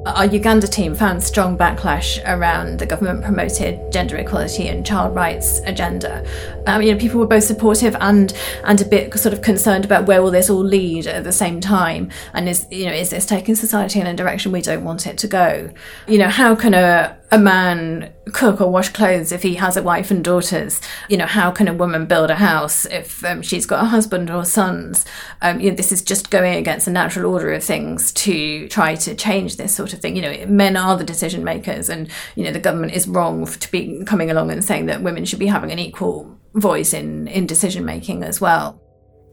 Our 0.04 0.26
Uganda 0.26 0.66
team 0.66 0.96
found 0.96 1.22
strong 1.22 1.56
backlash 1.56 2.20
around 2.26 2.80
the 2.80 2.86
government 2.86 3.22
promoted 3.22 3.92
gender 3.92 4.16
equality 4.16 4.66
and 4.66 4.84
child 4.84 5.14
rights 5.14 5.60
agenda. 5.64 6.26
You 6.66 6.92
know, 6.92 6.98
people 6.98 7.18
were 7.18 7.26
both 7.26 7.44
supportive 7.44 7.96
and 8.00 8.32
and 8.64 8.80
a 8.80 8.84
bit 8.84 9.12
sort 9.18 9.32
of 9.32 9.42
concerned 9.42 9.84
about 9.84 10.06
where 10.06 10.22
will 10.22 10.30
this 10.30 10.48
all 10.48 10.62
lead 10.62 11.06
at 11.06 11.24
the 11.24 11.32
same 11.32 11.60
time, 11.60 12.10
and 12.34 12.48
is 12.48 12.66
you 12.70 12.86
know 12.86 12.92
is 12.92 13.10
this 13.10 13.26
taking 13.26 13.54
society 13.54 14.00
in 14.00 14.06
a 14.06 14.14
direction 14.14 14.52
we 14.52 14.62
don't 14.62 14.84
want 14.84 15.06
it 15.06 15.18
to 15.18 15.28
go? 15.28 15.70
You 16.06 16.18
know, 16.18 16.28
how 16.28 16.54
can 16.54 16.72
a 16.72 17.16
a 17.32 17.38
man 17.38 18.12
cook 18.32 18.60
or 18.60 18.70
wash 18.70 18.90
clothes 18.90 19.32
if 19.32 19.42
he 19.42 19.54
has 19.54 19.76
a 19.76 19.82
wife 19.82 20.10
and 20.10 20.22
daughters? 20.22 20.80
You 21.08 21.16
know, 21.16 21.26
how 21.26 21.50
can 21.50 21.66
a 21.66 21.74
woman 21.74 22.06
build 22.06 22.30
a 22.30 22.36
house 22.36 22.84
if 22.86 23.24
um, 23.24 23.42
she's 23.42 23.66
got 23.66 23.82
a 23.82 23.86
husband 23.88 24.30
or 24.30 24.44
sons? 24.44 25.04
Um, 25.40 25.58
you 25.58 25.70
know, 25.70 25.76
this 25.76 25.90
is 25.90 26.02
just 26.02 26.30
going 26.30 26.54
against 26.54 26.84
the 26.84 26.92
natural 26.92 27.32
order 27.32 27.52
of 27.52 27.64
things 27.64 28.12
to 28.12 28.68
try 28.68 28.94
to 28.96 29.14
change 29.14 29.56
this 29.56 29.74
sort 29.74 29.92
of 29.92 30.00
thing. 30.00 30.14
You 30.14 30.22
know, 30.22 30.46
men 30.46 30.76
are 30.76 30.96
the 30.96 31.04
decision 31.04 31.42
makers, 31.42 31.88
and 31.88 32.08
you 32.36 32.44
know 32.44 32.52
the 32.52 32.60
government 32.60 32.92
is 32.92 33.08
wrong 33.08 33.46
to 33.46 33.70
be 33.72 34.04
coming 34.04 34.30
along 34.30 34.52
and 34.52 34.64
saying 34.64 34.86
that 34.86 35.02
women 35.02 35.24
should 35.24 35.40
be 35.40 35.46
having 35.46 35.72
an 35.72 35.78
equal 35.80 36.38
voice 36.54 36.92
in 36.92 37.28
in 37.28 37.46
decision 37.46 37.84
making 37.84 38.22
as 38.22 38.40
well. 38.40 38.80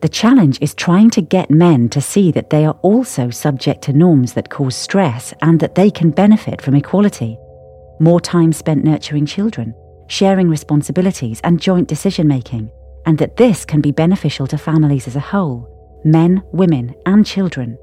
The 0.02 0.10
challenge 0.10 0.60
is 0.62 0.74
trying 0.74 1.10
to 1.12 1.22
get 1.22 1.52
men 1.52 1.90
to 1.90 2.00
see 2.00 2.32
that 2.32 2.50
they 2.50 2.66
are 2.66 2.80
also 2.82 3.30
subject 3.30 3.82
to 3.84 3.94
norms 3.94 4.34
that 4.34 4.50
cause 4.50 4.76
stress 4.76 5.34
and 5.42 5.60
that 5.60 5.76
they 5.76 5.92
can 5.92 6.12
benefit 6.12 6.62
from 6.62 6.76
equality 6.76 7.38
more 8.00 8.22
time 8.22 8.54
spent 8.54 8.84
nurturing 8.84 9.26
children, 9.26 9.76
sharing 10.08 10.50
responsibilities, 10.50 11.42
and 11.44 11.62
joint 11.62 11.88
decision 11.88 12.28
making, 12.28 12.72
and 13.06 13.18
that 13.18 13.38
this 13.38 13.66
can 13.66 13.82
be 13.82 13.92
beneficial 13.92 14.48
to 14.48 14.58
families 14.58 15.08
as 15.08 15.16
a 15.16 15.20
whole 15.20 15.76
men, 16.06 16.42
women, 16.54 16.96
and 17.06 17.26
children. 17.26 17.78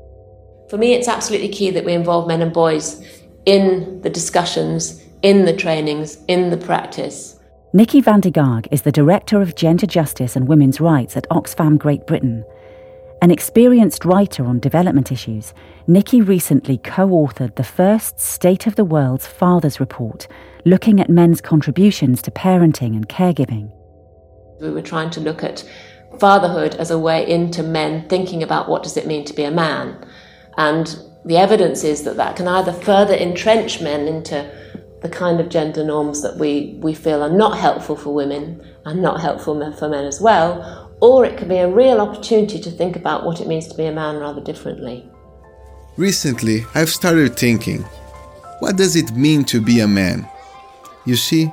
For 0.70 0.78
me, 0.78 0.94
it's 0.94 1.06
absolutely 1.06 1.50
key 1.50 1.70
that 1.70 1.84
we 1.84 1.92
involve 1.92 2.26
men 2.26 2.40
and 2.40 2.52
boys 2.52 3.06
in 3.44 4.00
the 4.00 4.08
discussions, 4.08 5.04
in 5.20 5.44
the 5.44 5.54
trainings, 5.54 6.16
in 6.26 6.48
the 6.48 6.56
practice. 6.56 7.35
Nikki 7.76 8.00
van 8.00 8.20
der 8.20 8.30
Gaag 8.30 8.68
is 8.70 8.80
the 8.80 8.90
Director 8.90 9.42
of 9.42 9.54
Gender 9.54 9.86
Justice 9.86 10.34
and 10.34 10.48
Women's 10.48 10.80
Rights 10.80 11.14
at 11.14 11.28
Oxfam 11.28 11.76
Great 11.76 12.06
Britain. 12.06 12.42
An 13.20 13.30
experienced 13.30 14.06
writer 14.06 14.46
on 14.46 14.60
development 14.60 15.12
issues, 15.12 15.52
Nikki 15.86 16.22
recently 16.22 16.78
co 16.78 17.06
authored 17.08 17.54
the 17.56 17.62
first 17.62 18.18
State 18.18 18.66
of 18.66 18.76
the 18.76 18.84
World's 18.86 19.26
Fathers 19.26 19.78
Report, 19.78 20.26
looking 20.64 21.00
at 21.00 21.10
men's 21.10 21.42
contributions 21.42 22.22
to 22.22 22.30
parenting 22.30 22.96
and 22.96 23.10
caregiving. 23.10 23.70
We 24.58 24.70
were 24.70 24.80
trying 24.80 25.10
to 25.10 25.20
look 25.20 25.44
at 25.44 25.62
fatherhood 26.18 26.76
as 26.76 26.90
a 26.90 26.98
way 26.98 27.28
into 27.28 27.62
men 27.62 28.08
thinking 28.08 28.42
about 28.42 28.70
what 28.70 28.84
does 28.84 28.96
it 28.96 29.06
mean 29.06 29.26
to 29.26 29.34
be 29.34 29.44
a 29.44 29.50
man. 29.50 30.02
And 30.56 30.96
the 31.26 31.36
evidence 31.36 31.84
is 31.84 32.04
that 32.04 32.16
that 32.16 32.36
can 32.36 32.48
either 32.48 32.72
further 32.72 33.14
entrench 33.14 33.82
men 33.82 34.08
into 34.08 34.50
the 35.06 35.16
kind 35.16 35.38
of 35.40 35.48
gender 35.48 35.84
norms 35.84 36.20
that 36.22 36.36
we, 36.36 36.76
we 36.80 36.92
feel 36.92 37.22
are 37.22 37.30
not 37.30 37.58
helpful 37.58 37.94
for 37.94 38.12
women 38.12 38.60
and 38.84 39.00
not 39.00 39.20
helpful 39.20 39.72
for 39.72 39.88
men 39.88 40.04
as 40.04 40.20
well, 40.20 40.90
or 41.00 41.24
it 41.24 41.36
can 41.38 41.48
be 41.48 41.58
a 41.58 41.68
real 41.68 42.00
opportunity 42.00 42.58
to 42.58 42.70
think 42.70 42.96
about 42.96 43.24
what 43.24 43.40
it 43.40 43.46
means 43.46 43.68
to 43.68 43.76
be 43.76 43.86
a 43.86 43.92
man 43.92 44.16
rather 44.16 44.40
differently. 44.40 45.08
Recently, 45.96 46.64
I've 46.74 46.90
started 46.90 47.36
thinking 47.36 47.82
what 48.58 48.76
does 48.76 48.96
it 48.96 49.12
mean 49.12 49.44
to 49.44 49.60
be 49.60 49.80
a 49.80 49.86
man? 49.86 50.28
You 51.04 51.14
see, 51.14 51.52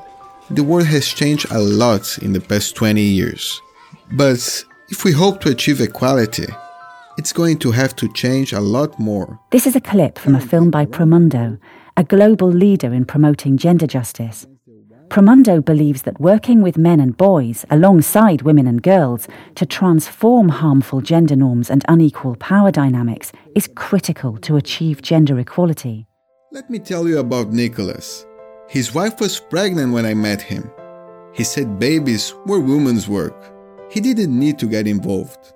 the 0.49 0.63
world 0.63 0.87
has 0.87 1.07
changed 1.07 1.51
a 1.51 1.59
lot 1.59 2.17
in 2.19 2.33
the 2.33 2.41
past 2.41 2.75
20 2.75 3.01
years. 3.01 3.61
But 4.13 4.63
if 4.89 5.03
we 5.03 5.11
hope 5.11 5.41
to 5.41 5.49
achieve 5.49 5.81
equality, 5.81 6.47
it's 7.17 7.33
going 7.33 7.59
to 7.59 7.71
have 7.71 7.95
to 7.97 8.11
change 8.13 8.53
a 8.53 8.61
lot 8.61 8.97
more. 8.99 9.39
This 9.51 9.67
is 9.67 9.75
a 9.75 9.81
clip 9.81 10.17
from 10.17 10.33
a 10.33 10.39
film 10.39 10.71
by 10.71 10.85
Promundo, 10.85 11.59
a 11.95 12.03
global 12.03 12.47
leader 12.47 12.93
in 12.93 13.05
promoting 13.05 13.57
gender 13.57 13.87
justice. 13.87 14.47
Promundo 15.09 15.63
believes 15.63 16.01
that 16.03 16.19
working 16.19 16.63
with 16.63 16.75
men 16.75 16.99
and 16.99 17.15
boys, 17.15 17.65
alongside 17.69 18.41
women 18.41 18.65
and 18.65 18.81
girls, 18.81 19.27
to 19.55 19.65
transform 19.65 20.49
harmful 20.49 21.01
gender 21.01 21.35
norms 21.35 21.69
and 21.69 21.85
unequal 21.87 22.35
power 22.37 22.71
dynamics 22.71 23.31
is 23.53 23.69
critical 23.75 24.37
to 24.37 24.55
achieve 24.55 25.03
gender 25.03 25.37
equality. 25.37 26.07
Let 26.51 26.69
me 26.69 26.79
tell 26.79 27.07
you 27.07 27.19
about 27.19 27.51
Nicholas. 27.51 28.25
His 28.67 28.93
wife 28.95 29.19
was 29.19 29.39
pregnant 29.39 29.93
when 29.93 30.05
I 30.05 30.15
met 30.15 30.41
him. 30.41 30.71
He 31.33 31.43
said 31.43 31.77
babies 31.77 32.33
were 32.47 32.59
women's 32.59 33.07
work. 33.07 33.53
He 33.91 33.99
didn't 33.99 34.37
need 34.37 34.57
to 34.59 34.67
get 34.67 34.87
involved. 34.87 35.53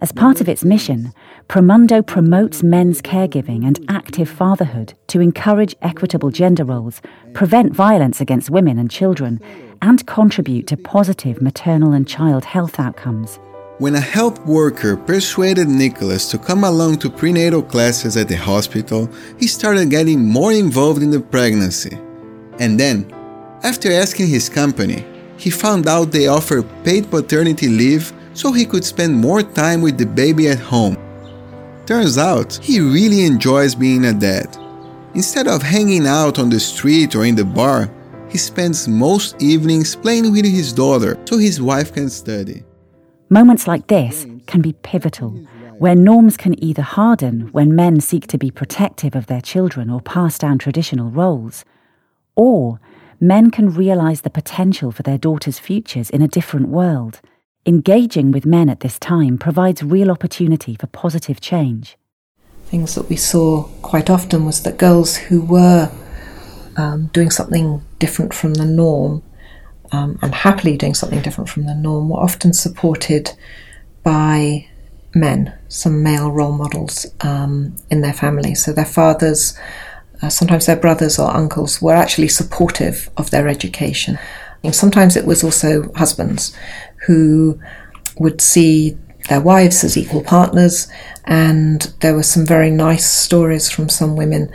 As 0.00 0.12
part 0.12 0.40
of 0.40 0.48
its 0.48 0.64
mission, 0.64 1.12
Promundo 1.48 2.06
promotes 2.06 2.62
men's 2.62 3.02
caregiving 3.02 3.66
and 3.66 3.84
active 3.88 4.28
fatherhood 4.28 4.94
to 5.08 5.20
encourage 5.20 5.74
equitable 5.82 6.30
gender 6.30 6.64
roles, 6.64 7.02
prevent 7.32 7.72
violence 7.72 8.20
against 8.20 8.48
women 8.48 8.78
and 8.78 8.88
children, 8.88 9.40
and 9.82 10.06
contribute 10.06 10.68
to 10.68 10.76
positive 10.76 11.42
maternal 11.42 11.92
and 11.92 12.06
child 12.06 12.44
health 12.44 12.78
outcomes. 12.78 13.40
When 13.78 13.96
a 13.96 14.00
health 14.00 14.38
worker 14.46 14.96
persuaded 14.96 15.66
Nicholas 15.66 16.30
to 16.30 16.38
come 16.38 16.62
along 16.62 16.98
to 16.98 17.10
prenatal 17.10 17.62
classes 17.62 18.16
at 18.16 18.28
the 18.28 18.36
hospital, 18.36 19.08
he 19.36 19.48
started 19.48 19.90
getting 19.90 20.24
more 20.24 20.52
involved 20.52 21.02
in 21.02 21.10
the 21.10 21.20
pregnancy. 21.20 21.98
And 22.60 22.78
then, 22.78 23.12
after 23.64 23.90
asking 23.90 24.28
his 24.28 24.48
company, 24.48 25.04
he 25.36 25.50
found 25.50 25.88
out 25.88 26.12
they 26.12 26.28
offer 26.28 26.62
paid 26.84 27.10
paternity 27.10 27.68
leave 27.68 28.12
so 28.38 28.52
he 28.52 28.64
could 28.64 28.84
spend 28.84 29.12
more 29.12 29.42
time 29.42 29.82
with 29.82 29.98
the 29.98 30.06
baby 30.06 30.48
at 30.48 30.60
home. 30.60 30.96
Turns 31.86 32.16
out, 32.18 32.54
he 32.62 32.78
really 32.78 33.24
enjoys 33.24 33.74
being 33.74 34.04
a 34.04 34.12
dad. 34.12 34.56
Instead 35.14 35.48
of 35.48 35.60
hanging 35.60 36.06
out 36.06 36.38
on 36.38 36.48
the 36.48 36.60
street 36.60 37.16
or 37.16 37.24
in 37.24 37.34
the 37.34 37.44
bar, 37.44 37.90
he 38.30 38.38
spends 38.38 38.86
most 38.86 39.42
evenings 39.42 39.96
playing 39.96 40.30
with 40.30 40.44
his 40.44 40.72
daughter 40.72 41.18
so 41.24 41.36
his 41.36 41.60
wife 41.60 41.92
can 41.92 42.08
study. 42.08 42.62
Moments 43.28 43.66
like 43.66 43.88
this 43.88 44.24
can 44.46 44.60
be 44.60 44.72
pivotal, 44.84 45.30
where 45.78 45.96
norms 45.96 46.36
can 46.36 46.62
either 46.62 46.82
harden 46.82 47.48
when 47.50 47.74
men 47.74 48.00
seek 48.00 48.28
to 48.28 48.38
be 48.38 48.52
protective 48.52 49.16
of 49.16 49.26
their 49.26 49.40
children 49.40 49.90
or 49.90 50.00
pass 50.00 50.38
down 50.38 50.58
traditional 50.58 51.10
roles, 51.10 51.64
or 52.36 52.78
men 53.18 53.50
can 53.50 53.74
realize 53.74 54.20
the 54.20 54.30
potential 54.30 54.92
for 54.92 55.02
their 55.02 55.18
daughters' 55.18 55.58
futures 55.58 56.08
in 56.08 56.22
a 56.22 56.28
different 56.28 56.68
world. 56.68 57.20
Engaging 57.68 58.32
with 58.32 58.46
men 58.46 58.70
at 58.70 58.80
this 58.80 58.98
time 58.98 59.36
provides 59.36 59.82
real 59.82 60.10
opportunity 60.10 60.74
for 60.74 60.86
positive 60.86 61.38
change. 61.38 61.98
Things 62.64 62.94
that 62.94 63.10
we 63.10 63.16
saw 63.16 63.64
quite 63.82 64.08
often 64.08 64.46
was 64.46 64.62
that 64.62 64.78
girls 64.78 65.16
who 65.16 65.42
were 65.42 65.90
um, 66.78 67.08
doing 67.08 67.28
something 67.30 67.82
different 67.98 68.32
from 68.32 68.54
the 68.54 68.64
norm 68.64 69.22
um, 69.92 70.18
and 70.22 70.34
happily 70.34 70.78
doing 70.78 70.94
something 70.94 71.20
different 71.20 71.50
from 71.50 71.66
the 71.66 71.74
norm 71.74 72.08
were 72.08 72.20
often 72.20 72.54
supported 72.54 73.32
by 74.02 74.66
men, 75.14 75.52
some 75.68 76.02
male 76.02 76.30
role 76.30 76.52
models 76.52 77.04
um, 77.20 77.76
in 77.90 78.00
their 78.00 78.14
family. 78.14 78.54
So 78.54 78.72
their 78.72 78.86
fathers 78.86 79.58
uh, 80.22 80.28
sometimes 80.28 80.66
their 80.66 80.76
brothers 80.76 81.18
or 81.18 81.30
uncles 81.30 81.80
were 81.80 81.94
actually 81.94 82.28
supportive 82.28 83.10
of 83.16 83.30
their 83.30 83.46
education. 83.46 84.18
And 84.64 84.74
sometimes 84.74 85.16
it 85.16 85.24
was 85.24 85.44
also 85.44 85.92
husbands 85.92 86.56
who 87.08 87.58
would 88.18 88.40
see 88.40 88.96
their 89.30 89.40
wives 89.40 89.82
as 89.82 89.96
equal 89.96 90.22
partners, 90.22 90.88
and 91.24 91.92
there 92.00 92.14
were 92.14 92.22
some 92.22 92.46
very 92.46 92.70
nice 92.70 93.10
stories 93.10 93.70
from 93.70 93.88
some 93.88 94.14
women 94.14 94.52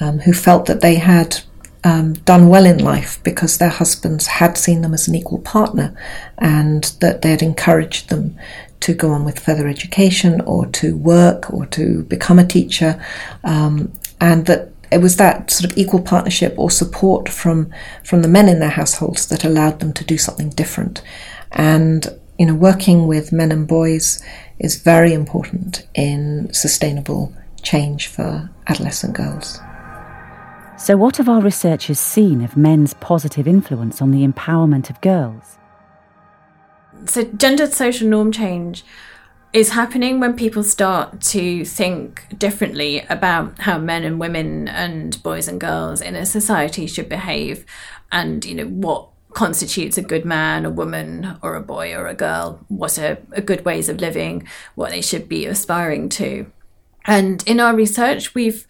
um, 0.00 0.18
who 0.20 0.34
felt 0.34 0.66
that 0.66 0.82
they 0.82 0.96
had 0.96 1.40
um, 1.82 2.12
done 2.12 2.48
well 2.48 2.66
in 2.66 2.78
life 2.78 3.22
because 3.24 3.56
their 3.58 3.70
husbands 3.70 4.26
had 4.26 4.56
seen 4.58 4.82
them 4.82 4.94
as 4.94 5.08
an 5.08 5.14
equal 5.14 5.40
partner 5.40 5.96
and 6.38 6.84
that 7.00 7.22
they 7.22 7.30
had 7.30 7.42
encouraged 7.42 8.08
them 8.10 8.36
to 8.80 8.92
go 8.92 9.10
on 9.10 9.24
with 9.24 9.38
further 9.38 9.66
education 9.66 10.42
or 10.42 10.66
to 10.66 10.94
work 10.94 11.50
or 11.50 11.64
to 11.66 12.02
become 12.04 12.38
a 12.38 12.46
teacher, 12.46 13.02
um, 13.42 13.90
and 14.20 14.44
that 14.44 14.68
it 14.92 14.98
was 14.98 15.16
that 15.16 15.50
sort 15.50 15.70
of 15.70 15.78
equal 15.78 16.02
partnership 16.02 16.54
or 16.58 16.70
support 16.70 17.28
from 17.28 17.72
from 18.04 18.20
the 18.22 18.28
men 18.28 18.48
in 18.48 18.60
their 18.60 18.76
households 18.80 19.26
that 19.28 19.44
allowed 19.44 19.80
them 19.80 19.92
to 19.94 20.04
do 20.04 20.18
something 20.18 20.50
different. 20.50 21.02
And 21.54 22.06
you 22.38 22.46
know, 22.46 22.54
working 22.54 23.06
with 23.06 23.32
men 23.32 23.52
and 23.52 23.66
boys 23.66 24.22
is 24.58 24.82
very 24.82 25.12
important 25.12 25.86
in 25.94 26.52
sustainable 26.52 27.32
change 27.62 28.08
for 28.08 28.50
adolescent 28.66 29.14
girls. 29.14 29.60
So, 30.76 30.96
what 30.96 31.16
have 31.18 31.28
our 31.28 31.40
researchers 31.40 32.00
seen 32.00 32.42
of 32.42 32.56
men's 32.56 32.94
positive 32.94 33.46
influence 33.46 34.02
on 34.02 34.10
the 34.10 34.26
empowerment 34.26 34.90
of 34.90 35.00
girls? 35.00 35.58
So, 37.06 37.24
gendered 37.24 37.72
social 37.72 38.08
norm 38.08 38.32
change 38.32 38.84
is 39.52 39.70
happening 39.70 40.18
when 40.18 40.34
people 40.34 40.64
start 40.64 41.20
to 41.20 41.64
think 41.64 42.26
differently 42.36 43.06
about 43.08 43.60
how 43.60 43.78
men 43.78 44.02
and 44.02 44.18
women 44.18 44.66
and 44.66 45.22
boys 45.22 45.46
and 45.46 45.60
girls 45.60 46.00
in 46.00 46.16
a 46.16 46.26
society 46.26 46.88
should 46.88 47.08
behave 47.08 47.64
and 48.10 48.44
you 48.44 48.56
know 48.56 48.66
what 48.66 49.13
constitutes 49.34 49.98
a 49.98 50.02
good 50.02 50.24
man 50.24 50.64
a 50.64 50.70
woman 50.70 51.36
or 51.42 51.54
a 51.56 51.60
boy 51.60 51.94
or 51.94 52.06
a 52.06 52.14
girl 52.14 52.64
what 52.68 52.98
are, 52.98 53.18
good 53.44 53.64
ways 53.64 53.88
of 53.88 54.00
living 54.00 54.46
what 54.74 54.90
they 54.90 55.00
should 55.00 55.28
be 55.28 55.44
aspiring 55.44 56.08
to. 56.08 56.46
And 57.04 57.42
in 57.46 57.60
our 57.60 57.74
research 57.74 58.34
we've 58.34 58.66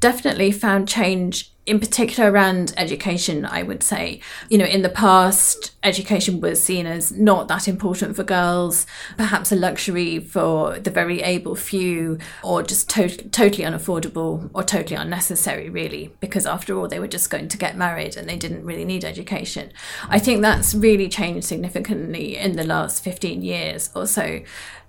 definitely 0.00 0.50
found 0.50 0.88
change 0.88 1.52
in 1.66 1.80
particular 1.80 2.30
around 2.30 2.72
education, 2.76 3.44
I 3.44 3.64
would 3.64 3.82
say. 3.82 4.20
You 4.48 4.58
know, 4.58 4.64
in 4.64 4.82
the 4.82 4.88
past, 4.88 5.72
education 5.82 6.40
was 6.40 6.62
seen 6.62 6.86
as 6.86 7.10
not 7.10 7.48
that 7.48 7.66
important 7.66 8.14
for 8.14 8.22
girls, 8.22 8.86
perhaps 9.16 9.50
a 9.50 9.56
luxury 9.56 10.20
for 10.20 10.78
the 10.78 10.90
very 10.90 11.22
able 11.22 11.56
few, 11.56 12.18
or 12.44 12.62
just 12.62 12.88
to- 12.90 13.08
totally 13.08 13.64
unaffordable 13.64 14.48
or 14.54 14.62
totally 14.62 14.96
unnecessary, 14.96 15.68
really, 15.68 16.14
because 16.20 16.46
after 16.46 16.78
all, 16.78 16.86
they 16.86 17.00
were 17.00 17.08
just 17.08 17.30
going 17.30 17.48
to 17.48 17.58
get 17.58 17.76
married 17.76 18.16
and 18.16 18.28
they 18.28 18.36
didn't 18.36 18.64
really 18.64 18.84
need 18.84 19.04
education. 19.04 19.72
I 20.08 20.20
think 20.20 20.42
that's 20.42 20.72
really 20.72 21.08
changed 21.08 21.48
significantly 21.48 22.36
in 22.36 22.54
the 22.54 22.64
last 22.64 23.02
15 23.02 23.42
years 23.42 23.90
or 23.94 24.06
so. 24.06 24.40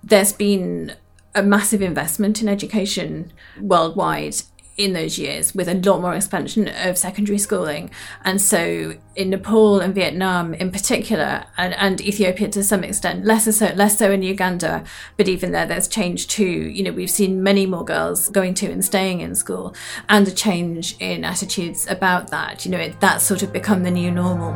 There's 0.04 0.32
been 0.32 0.94
a 1.34 1.42
massive 1.42 1.82
investment 1.82 2.40
in 2.40 2.48
education 2.48 3.32
worldwide 3.60 4.36
in 4.78 4.92
those 4.92 5.18
years 5.18 5.54
with 5.54 5.68
a 5.68 5.74
lot 5.74 6.00
more 6.00 6.14
expansion 6.14 6.68
of 6.68 6.96
secondary 6.96 7.36
schooling. 7.36 7.90
And 8.24 8.40
so 8.40 8.94
in 9.16 9.30
Nepal 9.30 9.80
and 9.80 9.92
Vietnam 9.92 10.54
in 10.54 10.70
particular, 10.70 11.44
and, 11.58 11.74
and 11.74 12.00
Ethiopia 12.00 12.48
to 12.50 12.62
some 12.62 12.84
extent, 12.84 13.24
less 13.24 13.44
so, 13.56 13.66
less 13.74 13.98
so 13.98 14.12
in 14.12 14.22
Uganda, 14.22 14.84
but 15.16 15.26
even 15.28 15.50
there, 15.50 15.66
there's 15.66 15.88
change 15.88 16.28
too. 16.28 16.44
You 16.44 16.84
know, 16.84 16.92
we've 16.92 17.10
seen 17.10 17.42
many 17.42 17.66
more 17.66 17.84
girls 17.84 18.28
going 18.28 18.54
to 18.54 18.70
and 18.70 18.84
staying 18.84 19.20
in 19.20 19.34
school 19.34 19.74
and 20.08 20.26
a 20.28 20.32
change 20.32 20.96
in 21.00 21.24
attitudes 21.24 21.88
about 21.88 22.30
that. 22.30 22.64
You 22.64 22.70
know, 22.70 22.78
it, 22.78 23.00
that's 23.00 23.24
sort 23.24 23.42
of 23.42 23.52
become 23.52 23.82
the 23.82 23.90
new 23.90 24.12
normal. 24.12 24.52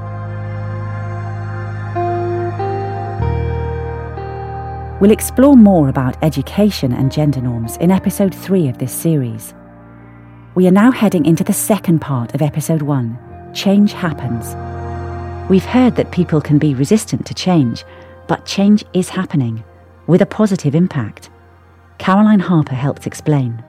We'll 5.00 5.10
explore 5.10 5.56
more 5.56 5.88
about 5.88 6.16
education 6.22 6.92
and 6.92 7.10
gender 7.10 7.40
norms 7.40 7.76
in 7.78 7.90
episode 7.90 8.32
3 8.32 8.68
of 8.68 8.78
this 8.78 8.92
series. 8.92 9.52
We 10.54 10.68
are 10.68 10.70
now 10.70 10.90
heading 10.90 11.24
into 11.24 11.44
the 11.44 11.54
second 11.54 12.00
part 12.00 12.34
of 12.34 12.42
episode 12.42 12.82
one 12.82 13.18
Change 13.54 13.94
Happens. 13.94 14.54
We've 15.48 15.64
heard 15.64 15.96
that 15.96 16.12
people 16.12 16.42
can 16.42 16.58
be 16.58 16.74
resistant 16.74 17.24
to 17.24 17.32
change, 17.32 17.86
but 18.28 18.44
change 18.44 18.84
is 18.92 19.08
happening 19.08 19.64
with 20.06 20.20
a 20.20 20.26
positive 20.26 20.74
impact. 20.74 21.30
Caroline 21.96 22.40
Harper 22.40 22.74
helps 22.74 23.06
explain. 23.06 23.64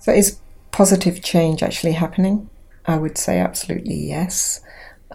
So, 0.00 0.12
is 0.12 0.38
positive 0.70 1.22
change 1.22 1.62
actually 1.62 1.92
happening? 1.92 2.50
I 2.84 2.98
would 2.98 3.16
say 3.16 3.38
absolutely 3.38 3.96
yes. 3.96 4.60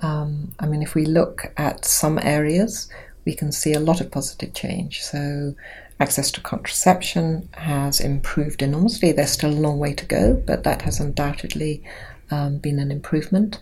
Um, 0.02 0.54
I 0.60 0.66
mean, 0.66 0.82
if 0.82 0.96
we 0.96 1.06
look 1.06 1.54
at 1.58 1.86
some 1.86 2.18
areas, 2.24 2.90
we 3.26 3.36
can 3.36 3.52
see 3.52 3.74
a 3.74 3.80
lot 3.80 4.02
of 4.02 4.12
positive 4.12 4.54
change. 4.54 5.02
So, 5.02 5.56
access 6.00 6.32
to 6.32 6.42
contraception 6.42 7.50
has 7.54 8.00
improved 8.00 8.62
enormously. 8.62 9.12
There's 9.12 9.32
still 9.32 9.52
a 9.52 9.66
long 9.66 9.80
way 9.80 9.94
to 9.94 10.06
go, 10.06 10.42
but 10.46 10.64
that 10.64 10.82
has 10.82 11.00
undoubtedly 11.00 11.84
um, 12.32 12.58
been 12.58 12.80
an 12.80 12.92
improvement. 12.92 13.60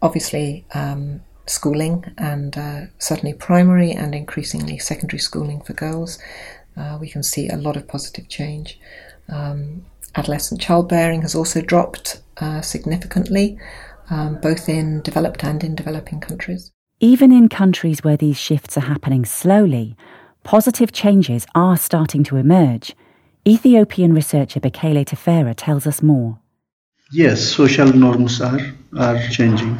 Obviously, 0.00 0.64
um, 0.74 1.22
schooling 1.46 2.04
and 2.18 2.56
uh, 2.56 2.80
certainly 2.98 3.34
primary 3.34 3.92
and 3.92 4.14
increasingly 4.14 4.78
secondary 4.78 5.18
schooling 5.18 5.60
for 5.60 5.72
girls, 5.72 6.18
uh, 6.76 6.98
we 7.00 7.08
can 7.08 7.22
see 7.22 7.48
a 7.48 7.56
lot 7.56 7.76
of 7.76 7.86
positive 7.86 8.28
change. 8.28 8.78
Um, 9.28 9.84
adolescent 10.14 10.60
childbearing 10.60 11.22
has 11.22 11.34
also 11.34 11.60
dropped 11.60 12.22
uh, 12.38 12.60
significantly, 12.60 13.58
um, 14.10 14.40
both 14.40 14.68
in 14.68 15.00
developed 15.02 15.44
and 15.44 15.62
in 15.62 15.74
developing 15.74 16.20
countries. 16.20 16.71
Even 17.04 17.32
in 17.32 17.48
countries 17.48 18.04
where 18.04 18.16
these 18.16 18.38
shifts 18.38 18.78
are 18.78 18.82
happening 18.82 19.24
slowly, 19.24 19.96
positive 20.44 20.92
changes 20.92 21.44
are 21.52 21.76
starting 21.76 22.22
to 22.22 22.36
emerge. 22.36 22.94
Ethiopian 23.44 24.14
researcher 24.14 24.60
Bekele 24.60 25.04
Tefera 25.04 25.52
tells 25.56 25.84
us 25.84 26.00
more. 26.00 26.38
Yes, 27.10 27.40
social 27.40 27.92
norms 27.92 28.40
are, 28.40 28.60
are 28.96 29.18
changing. 29.30 29.76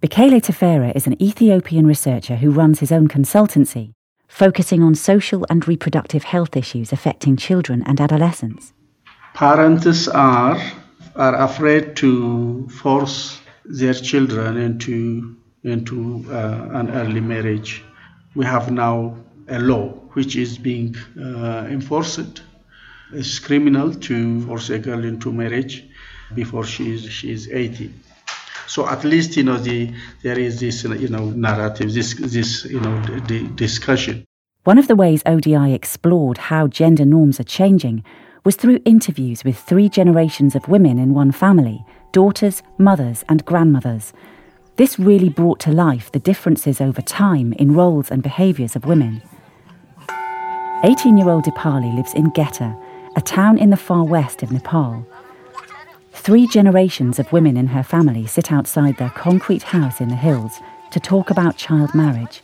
Bekele 0.00 0.40
Tefera 0.40 0.96
is 0.96 1.06
an 1.06 1.22
Ethiopian 1.22 1.86
researcher 1.86 2.36
who 2.36 2.50
runs 2.50 2.80
his 2.80 2.90
own 2.90 3.08
consultancy, 3.08 3.92
focusing 4.26 4.82
on 4.82 4.94
social 4.94 5.44
and 5.50 5.68
reproductive 5.68 6.24
health 6.24 6.56
issues 6.56 6.94
affecting 6.94 7.36
children 7.36 7.82
and 7.82 8.00
adolescents. 8.00 8.72
Parents 9.34 10.08
are, 10.08 10.58
are 11.14 11.36
afraid 11.36 11.94
to 11.96 12.66
force 12.68 13.38
their 13.66 13.92
children 13.92 14.56
into 14.56 15.36
into 15.64 16.24
uh, 16.30 16.68
an 16.72 16.90
early 16.90 17.20
marriage. 17.20 17.84
We 18.34 18.44
have 18.44 18.70
now 18.70 19.16
a 19.48 19.58
law 19.58 19.88
which 20.14 20.36
is 20.36 20.58
being 20.58 20.96
uh, 21.18 21.66
enforced. 21.68 22.42
It's 23.12 23.38
criminal 23.38 23.94
to 23.94 24.46
force 24.46 24.70
a 24.70 24.78
girl 24.78 25.04
into 25.04 25.32
marriage 25.32 25.84
before 26.34 26.64
she 26.64 26.94
is 26.94 27.10
she 27.10 27.30
is 27.30 27.48
18. 27.50 27.92
So 28.66 28.88
at 28.88 29.04
least 29.04 29.36
you 29.36 29.42
know 29.42 29.58
the 29.58 29.92
there 30.22 30.38
is 30.38 30.60
this 30.60 30.84
you 30.84 31.08
know 31.08 31.30
narrative, 31.30 31.92
this 31.92 32.14
this 32.14 32.64
you 32.64 32.80
know 32.80 33.00
discussion. 33.54 34.24
One 34.64 34.78
of 34.78 34.88
the 34.88 34.96
ways 34.96 35.22
ODI 35.26 35.74
explored 35.74 36.38
how 36.38 36.68
gender 36.68 37.04
norms 37.04 37.40
are 37.40 37.44
changing 37.44 38.04
was 38.44 38.56
through 38.56 38.80
interviews 38.84 39.44
with 39.44 39.58
three 39.58 39.88
generations 39.88 40.54
of 40.54 40.68
women 40.68 40.98
in 40.98 41.14
one 41.14 41.32
family 41.32 41.84
daughters, 42.12 42.62
mothers, 42.76 43.24
and 43.28 43.44
grandmothers 43.44 44.12
this 44.76 44.98
really 44.98 45.28
brought 45.28 45.60
to 45.60 45.70
life 45.70 46.10
the 46.10 46.18
differences 46.18 46.80
over 46.80 47.02
time 47.02 47.52
in 47.54 47.74
roles 47.74 48.10
and 48.10 48.22
behaviours 48.22 48.74
of 48.74 48.86
women. 48.86 49.22
18 50.84 51.16
year 51.16 51.28
old 51.28 51.44
Dipali 51.44 51.94
lives 51.94 52.14
in 52.14 52.30
Geta, 52.30 52.76
a 53.14 53.20
town 53.20 53.58
in 53.58 53.70
the 53.70 53.76
far 53.76 54.04
west 54.04 54.42
of 54.42 54.50
Nepal. 54.50 55.06
Three 56.12 56.46
generations 56.46 57.18
of 57.18 57.32
women 57.32 57.56
in 57.56 57.68
her 57.68 57.82
family 57.82 58.26
sit 58.26 58.50
outside 58.50 58.96
their 58.96 59.10
concrete 59.10 59.62
house 59.62 60.00
in 60.00 60.08
the 60.08 60.16
hills 60.16 60.58
to 60.90 61.00
talk 61.00 61.30
about 61.30 61.56
child 61.56 61.94
marriage. 61.94 62.42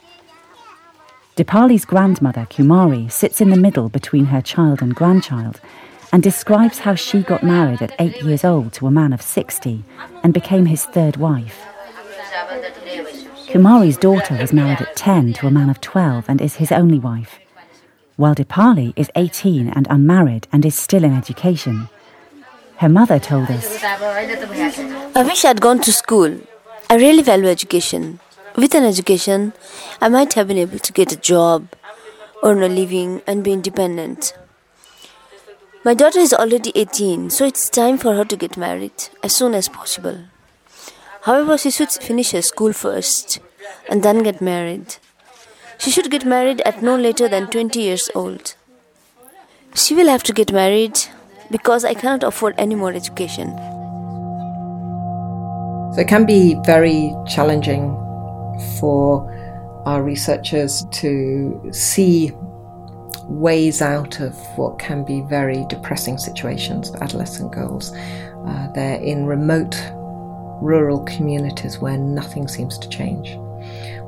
Dipali's 1.36 1.84
grandmother, 1.84 2.46
Kumari, 2.50 3.10
sits 3.10 3.40
in 3.40 3.50
the 3.50 3.56
middle 3.56 3.88
between 3.88 4.26
her 4.26 4.42
child 4.42 4.82
and 4.82 4.94
grandchild 4.94 5.60
and 6.12 6.22
describes 6.22 6.80
how 6.80 6.94
she 6.94 7.22
got 7.22 7.42
married 7.42 7.82
at 7.82 7.94
eight 7.98 8.22
years 8.22 8.44
old 8.44 8.72
to 8.72 8.86
a 8.86 8.90
man 8.90 9.12
of 9.12 9.22
60 9.22 9.84
and 10.22 10.34
became 10.34 10.66
his 10.66 10.84
third 10.86 11.16
wife. 11.16 11.64
Kumari's 13.48 13.98
daughter 13.98 14.37
was 14.37 14.52
married 14.52 14.80
at 14.80 14.96
10 14.96 15.34
to 15.34 15.46
a 15.46 15.50
man 15.50 15.68
of 15.68 15.80
12 15.80 16.28
and 16.28 16.40
is 16.40 16.56
his 16.56 16.72
only 16.72 16.98
wife, 16.98 17.38
while 18.16 18.34
Dipali 18.34 18.92
is 18.96 19.11
18 19.16 19.68
and 19.68 19.87
unmarried 19.90 20.48
and 20.52 20.64
is 20.64 20.74
still 20.74 21.04
in 21.04 21.14
education. 21.14 21.88
Her 22.76 22.88
mother 22.88 23.18
told 23.18 23.50
us 23.50 23.82
I 23.82 25.24
wish 25.26 25.44
I'd 25.44 25.61
gone 25.61 25.80
to 25.80 25.92
school. 25.92 26.40
I 26.88 26.96
really 26.96 27.22
value 27.22 27.48
education. 27.48 28.20
With 28.56 28.74
an 28.74 28.84
education, 28.84 29.52
I 30.00 30.08
might 30.08 30.32
have 30.34 30.48
been 30.48 30.58
able 30.58 30.78
to 30.78 30.92
get 30.92 31.12
a 31.12 31.16
job, 31.16 31.68
earn 32.42 32.62
a 32.62 32.68
living, 32.68 33.20
and 33.26 33.44
be 33.44 33.52
independent. 33.52 34.32
My 35.84 35.94
daughter 35.94 36.18
is 36.18 36.32
already 36.32 36.72
18, 36.74 37.30
so 37.30 37.44
it's 37.44 37.68
time 37.68 37.98
for 37.98 38.14
her 38.14 38.24
to 38.24 38.37
get 38.37 38.56
married 38.56 39.08
as 39.22 39.34
soon 39.37 39.54
as 39.54 39.68
possible. 39.68 40.24
However, 41.22 41.59
she 41.59 41.70
should 41.70 41.90
finish 41.90 42.33
her 42.33 42.42
school 42.42 42.72
first 42.72 43.40
and 43.88 44.02
then 44.02 44.22
get 44.22 44.40
married. 44.40 44.96
She 45.78 45.90
should 45.90 46.11
get 46.11 46.24
married 46.24 46.61
at 46.62 46.83
no 46.83 46.96
later 46.96 47.28
than 47.28 47.48
20 47.48 47.81
years 47.81 48.11
old. 48.14 48.54
She 49.74 49.94
will 49.94 50.09
have 50.09 50.22
to 50.24 50.33
get 50.33 50.52
married 50.52 50.98
because 51.50 51.85
I 51.85 51.94
cannot 51.94 52.24
afford 52.24 52.54
any 52.59 52.74
more 52.74 52.92
education. 52.92 53.57
So 55.94 56.00
it 56.00 56.09
can 56.09 56.26
be 56.26 56.57
very 56.64 57.14
challenging 57.26 57.94
for 58.78 59.33
our 59.87 60.02
researchers 60.02 60.85
to 60.92 61.70
see 61.72 62.33
ways 63.24 63.83
out 63.83 64.20
of 64.20 64.35
what 64.57 64.78
can 64.78 65.04
be 65.04 65.22
very 65.22 65.64
depressing 65.68 66.18
situations 66.18 66.90
for 66.90 67.02
adolescent 67.02 67.52
girls. 67.52 67.92
Uh, 67.94 68.68
they're 68.74 69.00
in 69.00 69.26
remote 69.26 69.74
rural 70.60 71.04
communities 71.04 71.78
where 71.78 71.96
nothing 71.96 72.48
seems 72.48 72.78
to 72.78 72.88
change. 72.88 73.36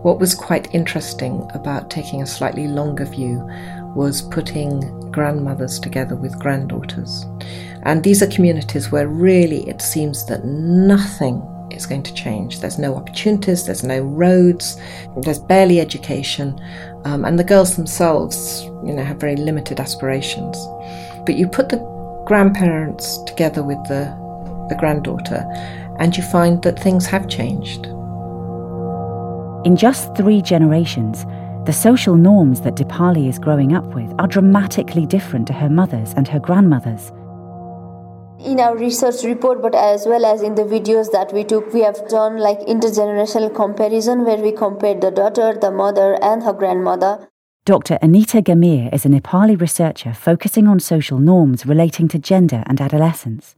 What 0.02 0.18
was 0.18 0.34
quite 0.34 0.74
interesting 0.74 1.48
about 1.52 1.90
taking 1.90 2.22
a 2.22 2.26
slightly 2.26 2.66
longer 2.66 3.04
view 3.04 3.46
was 3.94 4.22
putting 4.22 4.80
grandmothers 5.10 5.78
together 5.78 6.16
with 6.16 6.38
granddaughters. 6.38 7.26
And 7.82 8.02
these 8.02 8.22
are 8.22 8.26
communities 8.28 8.90
where 8.90 9.08
really 9.08 9.68
it 9.68 9.82
seems 9.82 10.24
that 10.26 10.44
nothing 10.44 11.42
is 11.70 11.86
going 11.86 12.02
to 12.04 12.14
change. 12.14 12.60
There's 12.60 12.78
no 12.78 12.94
opportunities, 12.94 13.66
there's 13.66 13.84
no 13.84 14.00
roads, 14.00 14.80
there's 15.18 15.38
barely 15.38 15.80
education, 15.80 16.60
um, 17.04 17.24
and 17.24 17.38
the 17.38 17.44
girls 17.44 17.76
themselves, 17.76 18.62
you 18.84 18.92
know, 18.92 19.04
have 19.04 19.18
very 19.18 19.36
limited 19.36 19.80
aspirations. 19.80 20.56
But 21.26 21.36
you 21.36 21.46
put 21.46 21.68
the 21.68 21.78
grandparents 22.26 23.18
together 23.24 23.62
with 23.62 23.82
the 23.88 24.18
the 24.70 24.76
granddaughter, 24.76 25.44
and 26.00 26.16
you 26.16 26.22
find 26.22 26.62
that 26.62 26.78
things 26.78 27.06
have 27.06 27.28
changed. 27.28 27.86
In 29.66 29.76
just 29.76 30.16
three 30.16 30.40
generations, 30.40 31.26
the 31.66 31.72
social 31.72 32.14
norms 32.14 32.62
that 32.62 32.74
Dipali 32.74 33.28
is 33.28 33.38
growing 33.38 33.74
up 33.74 33.84
with 33.94 34.10
are 34.18 34.26
dramatically 34.26 35.04
different 35.04 35.46
to 35.48 35.52
her 35.52 35.68
mother's 35.68 36.14
and 36.14 36.26
her 36.26 36.40
grandmother's. 36.40 37.12
In 38.42 38.58
our 38.58 38.74
research 38.74 39.22
report, 39.22 39.60
but 39.60 39.74
as 39.74 40.06
well 40.06 40.24
as 40.24 40.40
in 40.40 40.54
the 40.54 40.62
videos 40.62 41.12
that 41.12 41.30
we 41.34 41.44
took, 41.44 41.74
we 41.74 41.82
have 41.82 42.08
done 42.08 42.38
like 42.38 42.58
intergenerational 42.60 43.54
comparison 43.54 44.24
where 44.24 44.38
we 44.38 44.52
compared 44.52 45.02
the 45.02 45.10
daughter, 45.10 45.54
the 45.60 45.70
mother, 45.70 46.16
and 46.22 46.42
her 46.42 46.54
grandmother. 46.54 47.28
Dr. 47.66 47.98
Anita 48.00 48.40
Ghimire 48.40 48.92
is 48.94 49.04
a 49.04 49.10
Nepali 49.10 49.60
researcher 49.60 50.14
focusing 50.14 50.66
on 50.66 50.80
social 50.80 51.18
norms 51.18 51.66
relating 51.66 52.08
to 52.08 52.18
gender 52.18 52.64
and 52.66 52.80
adolescence 52.80 53.54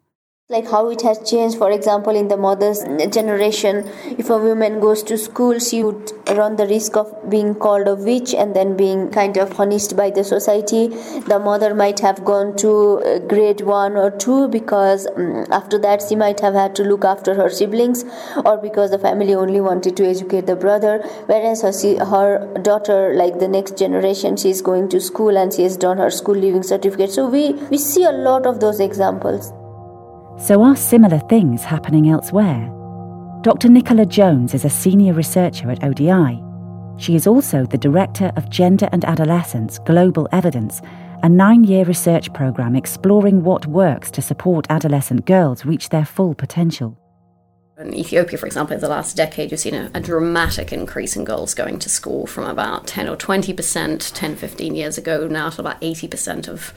like 0.52 0.70
how 0.70 0.88
it 0.90 1.02
has 1.02 1.18
changed 1.28 1.58
for 1.58 1.70
example 1.70 2.14
in 2.14 2.28
the 2.28 2.36
mother's 2.36 2.82
generation 3.10 3.88
if 4.18 4.30
a 4.30 4.38
woman 4.38 4.80
goes 4.80 5.02
to 5.02 5.18
school 5.18 5.58
she 5.58 5.82
would 5.82 6.12
run 6.36 6.56
the 6.56 6.66
risk 6.66 6.96
of 6.96 7.12
being 7.28 7.54
called 7.54 7.88
a 7.88 7.94
witch 7.94 8.34
and 8.34 8.54
then 8.54 8.76
being 8.76 9.10
kind 9.10 9.36
of 9.36 9.50
punished 9.50 9.96
by 9.96 10.10
the 10.10 10.24
society. 10.24 10.88
The 11.32 11.38
mother 11.38 11.74
might 11.74 12.00
have 12.00 12.24
gone 12.24 12.56
to 12.58 12.72
uh, 12.98 13.18
grade 13.20 13.60
1 13.60 13.96
or 13.96 14.10
2 14.10 14.48
because 14.48 15.06
um, 15.16 15.46
after 15.50 15.78
that 15.78 16.02
she 16.08 16.16
might 16.16 16.40
have 16.40 16.54
had 16.54 16.74
to 16.76 16.84
look 16.84 17.04
after 17.04 17.34
her 17.34 17.48
siblings 17.50 18.04
or 18.44 18.56
because 18.56 18.90
the 18.90 18.98
family 18.98 19.34
only 19.34 19.60
wanted 19.60 19.96
to 19.96 20.08
educate 20.08 20.46
the 20.46 20.56
brother. 20.56 20.98
Whereas 21.26 21.62
her, 21.62 22.04
her 22.04 22.58
daughter 22.62 23.14
like 23.14 23.38
the 23.38 23.48
next 23.48 23.78
generation 23.78 24.36
she 24.36 24.50
is 24.50 24.62
going 24.62 24.88
to 24.90 25.00
school 25.00 25.36
and 25.36 25.52
she 25.52 25.62
has 25.62 25.76
done 25.76 25.98
her 25.98 26.10
school 26.10 26.34
leaving 26.34 26.62
certificate. 26.62 27.10
So 27.10 27.28
we 27.28 27.52
we 27.70 27.78
see 27.78 28.04
a 28.04 28.12
lot 28.12 28.46
of 28.46 28.60
those 28.60 28.80
examples 28.80 29.52
so, 30.38 30.62
are 30.62 30.76
similar 30.76 31.18
things 31.28 31.62
happening 31.62 32.08
elsewhere? 32.08 32.68
Dr. 33.42 33.68
Nicola 33.68 34.06
Jones 34.06 34.54
is 34.54 34.64
a 34.64 34.70
senior 34.70 35.12
researcher 35.12 35.70
at 35.70 35.82
ODI. 35.84 36.42
She 36.96 37.14
is 37.14 37.26
also 37.26 37.66
the 37.66 37.78
Director 37.78 38.32
of 38.36 38.50
Gender 38.50 38.88
and 38.92 39.04
Adolescence 39.04 39.78
Global 39.80 40.28
Evidence 40.32 40.80
a 41.22 41.28
nine 41.28 41.62
year 41.64 41.84
research 41.84 42.32
programme 42.32 42.74
exploring 42.74 43.44
what 43.44 43.66
works 43.66 44.10
to 44.10 44.20
support 44.20 44.66
adolescent 44.70 45.24
girls 45.24 45.64
reach 45.64 45.88
their 45.88 46.04
full 46.04 46.34
potential. 46.34 46.98
In 47.78 47.94
Ethiopia, 47.94 48.38
for 48.38 48.46
example, 48.46 48.74
in 48.74 48.80
the 48.80 48.88
last 48.88 49.16
decade, 49.16 49.50
you've 49.50 49.60
seen 49.60 49.74
a, 49.74 49.90
a, 49.94 50.00
dramatic 50.00 50.72
increase 50.72 51.16
in 51.16 51.24
girls 51.24 51.54
going 51.54 51.78
to 51.80 51.88
school 51.88 52.26
from 52.26 52.44
about 52.44 52.86
10 52.86 53.08
or 53.08 53.16
20% 53.16 54.12
10, 54.14 54.36
15 54.36 54.74
years 54.74 54.98
ago 54.98 55.26
now 55.26 55.48
to 55.48 55.60
about 55.60 55.80
80% 55.80 56.48
of 56.48 56.72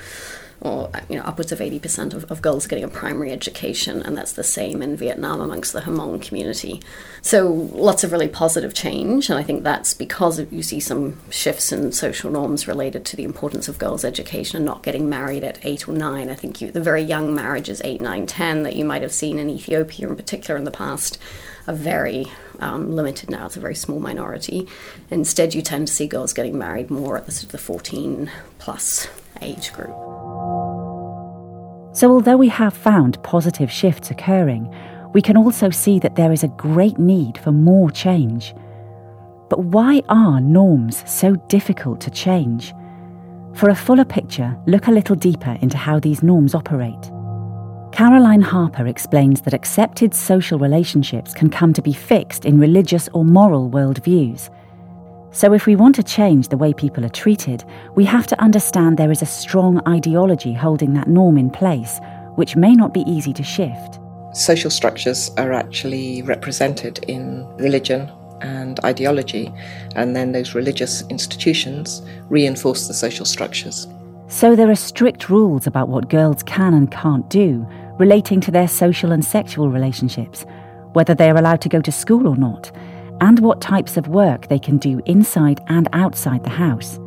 or 0.61 0.89
you 1.09 1.15
know 1.15 1.23
upwards 1.23 1.51
of 1.51 1.59
80% 1.59 2.13
of, 2.13 2.23
of 2.31 2.41
girls 2.41 2.67
getting 2.67 2.83
a 2.83 2.89
primary 2.89 3.31
education 3.31 4.01
and 4.01 4.17
that's 4.17 4.33
the 4.33 4.43
same 4.43 4.81
in 4.81 4.95
Vietnam 4.95 5.41
amongst 5.41 5.73
the 5.73 5.81
Hmong 5.81 6.21
community 6.21 6.81
so 7.21 7.47
lots 7.73 8.03
of 8.03 8.11
really 8.11 8.27
positive 8.27 8.73
change 8.73 9.29
and 9.29 9.37
I 9.37 9.43
think 9.43 9.63
that's 9.63 9.93
because 9.93 10.39
you 10.51 10.63
see 10.63 10.79
some 10.79 11.17
shifts 11.29 11.71
in 11.71 11.91
social 11.91 12.31
norms 12.31 12.67
related 12.67 13.05
to 13.05 13.15
the 13.15 13.23
importance 13.23 13.67
of 13.67 13.77
girls 13.77 14.05
education 14.05 14.57
and 14.57 14.65
not 14.65 14.83
getting 14.83 15.09
married 15.09 15.43
at 15.43 15.59
8 15.63 15.87
or 15.87 15.93
9 15.93 16.29
I 16.29 16.35
think 16.35 16.61
you, 16.61 16.71
the 16.71 16.81
very 16.81 17.03
young 17.03 17.35
marriages 17.35 17.81
8 17.83 18.01
9 18.01 18.25
10 18.25 18.63
that 18.63 18.75
you 18.75 18.85
might 18.85 19.01
have 19.01 19.13
seen 19.13 19.39
in 19.39 19.49
Ethiopia 19.49 20.07
in 20.07 20.15
particular 20.15 20.57
in 20.57 20.63
the 20.63 20.71
past 20.71 21.17
are 21.67 21.73
very 21.73 22.31
um, 22.59 22.95
limited 22.95 23.29
now. 23.29 23.47
It's 23.47 23.57
a 23.57 23.59
very 23.59 23.75
small 23.75 23.99
minority. 23.99 24.67
Instead, 25.09 25.53
you 25.53 25.61
tend 25.61 25.87
to 25.87 25.93
see 25.93 26.07
girls 26.07 26.33
getting 26.33 26.57
married 26.57 26.89
more 26.89 27.17
at 27.17 27.25
the 27.25 27.31
sort 27.31 27.45
of 27.45 27.51
the 27.51 27.57
14 27.57 28.29
plus 28.59 29.07
age 29.41 29.73
group. 29.73 30.24
So, 31.95 32.11
although 32.11 32.35
we 32.35 32.49
have 32.49 32.73
found 32.73 33.23
positive 33.23 33.71
shifts 33.71 34.11
occurring, 34.11 34.69
we 35.13 35.21
can 35.21 35.37
also 35.37 35.69
see 35.69 35.97
that 35.99 36.17
there 36.17 36.33
is 36.33 36.43
a 36.43 36.49
great 36.49 36.99
need 36.99 37.37
for 37.37 37.53
more 37.53 37.89
change. 37.89 38.53
But 39.49 39.63
why 39.63 40.01
are 40.09 40.41
norms 40.41 41.09
so 41.09 41.35
difficult 41.47 42.01
to 42.01 42.11
change? 42.11 42.73
For 43.53 43.69
a 43.69 43.75
fuller 43.75 44.03
picture, 44.03 44.57
look 44.67 44.87
a 44.87 44.91
little 44.91 45.15
deeper 45.15 45.57
into 45.61 45.77
how 45.77 46.01
these 46.01 46.21
norms 46.21 46.53
operate. 46.53 47.11
Caroline 47.93 48.41
Harper 48.41 48.87
explains 48.87 49.39
that 49.43 49.53
accepted 49.53 50.13
social 50.13 50.59
relationships 50.59 51.33
can 51.33 51.49
come 51.49 51.71
to 51.71 51.81
be 51.81 51.93
fixed 51.93 52.43
in 52.43 52.59
religious 52.59 53.07
or 53.13 53.23
moral 53.23 53.69
worldviews, 53.69 54.49
so, 55.35 55.51
if 55.51 55.65
we 55.65 55.75
want 55.75 55.95
to 55.95 56.03
change 56.03 56.47
the 56.47 56.55
way 56.55 56.71
people 56.71 57.03
are 57.03 57.09
treated, 57.09 57.65
we 57.93 58.05
have 58.05 58.25
to 58.27 58.41
understand 58.41 58.95
there 58.95 59.11
is 59.11 59.21
a 59.21 59.25
strong 59.25 59.85
ideology 59.85 60.53
holding 60.53 60.93
that 60.93 61.09
norm 61.09 61.37
in 61.37 61.49
place, 61.49 61.99
which 62.35 62.55
may 62.55 62.73
not 62.73 62.93
be 62.93 63.01
easy 63.01 63.33
to 63.33 63.43
shift. 63.43 63.99
Social 64.31 64.71
structures 64.71 65.31
are 65.35 65.51
actually 65.51 66.21
represented 66.21 66.99
in 67.09 67.45
religion 67.57 68.09
and 68.39 68.79
ideology, 68.85 69.51
and 69.97 70.15
then 70.15 70.31
those 70.31 70.55
religious 70.55 71.01
institutions 71.09 72.01
reinforce 72.29 72.87
the 72.87 72.93
social 72.93 73.25
structures. 73.25 73.87
So, 74.29 74.55
there 74.55 74.69
are 74.69 74.75
strict 74.75 75.29
rules 75.29 75.67
about 75.67 75.89
what 75.89 76.07
girls 76.07 76.43
can 76.43 76.73
and 76.73 76.89
can't 76.89 77.29
do 77.29 77.67
relating 77.99 78.39
to 78.39 78.51
their 78.51 78.69
social 78.69 79.11
and 79.11 79.25
sexual 79.25 79.69
relationships, 79.69 80.45
whether 80.93 81.13
they 81.13 81.29
are 81.29 81.37
allowed 81.37 81.59
to 81.59 81.69
go 81.69 81.81
to 81.81 81.91
school 81.91 82.25
or 82.25 82.37
not 82.37 82.71
and 83.21 83.39
what 83.39 83.61
types 83.61 83.97
of 83.97 84.07
work 84.07 84.47
they 84.47 84.59
can 84.59 84.77
do 84.77 85.01
inside 85.05 85.61
and 85.67 85.87
outside 85.93 86.43
the 86.43 86.49
house. 86.49 86.97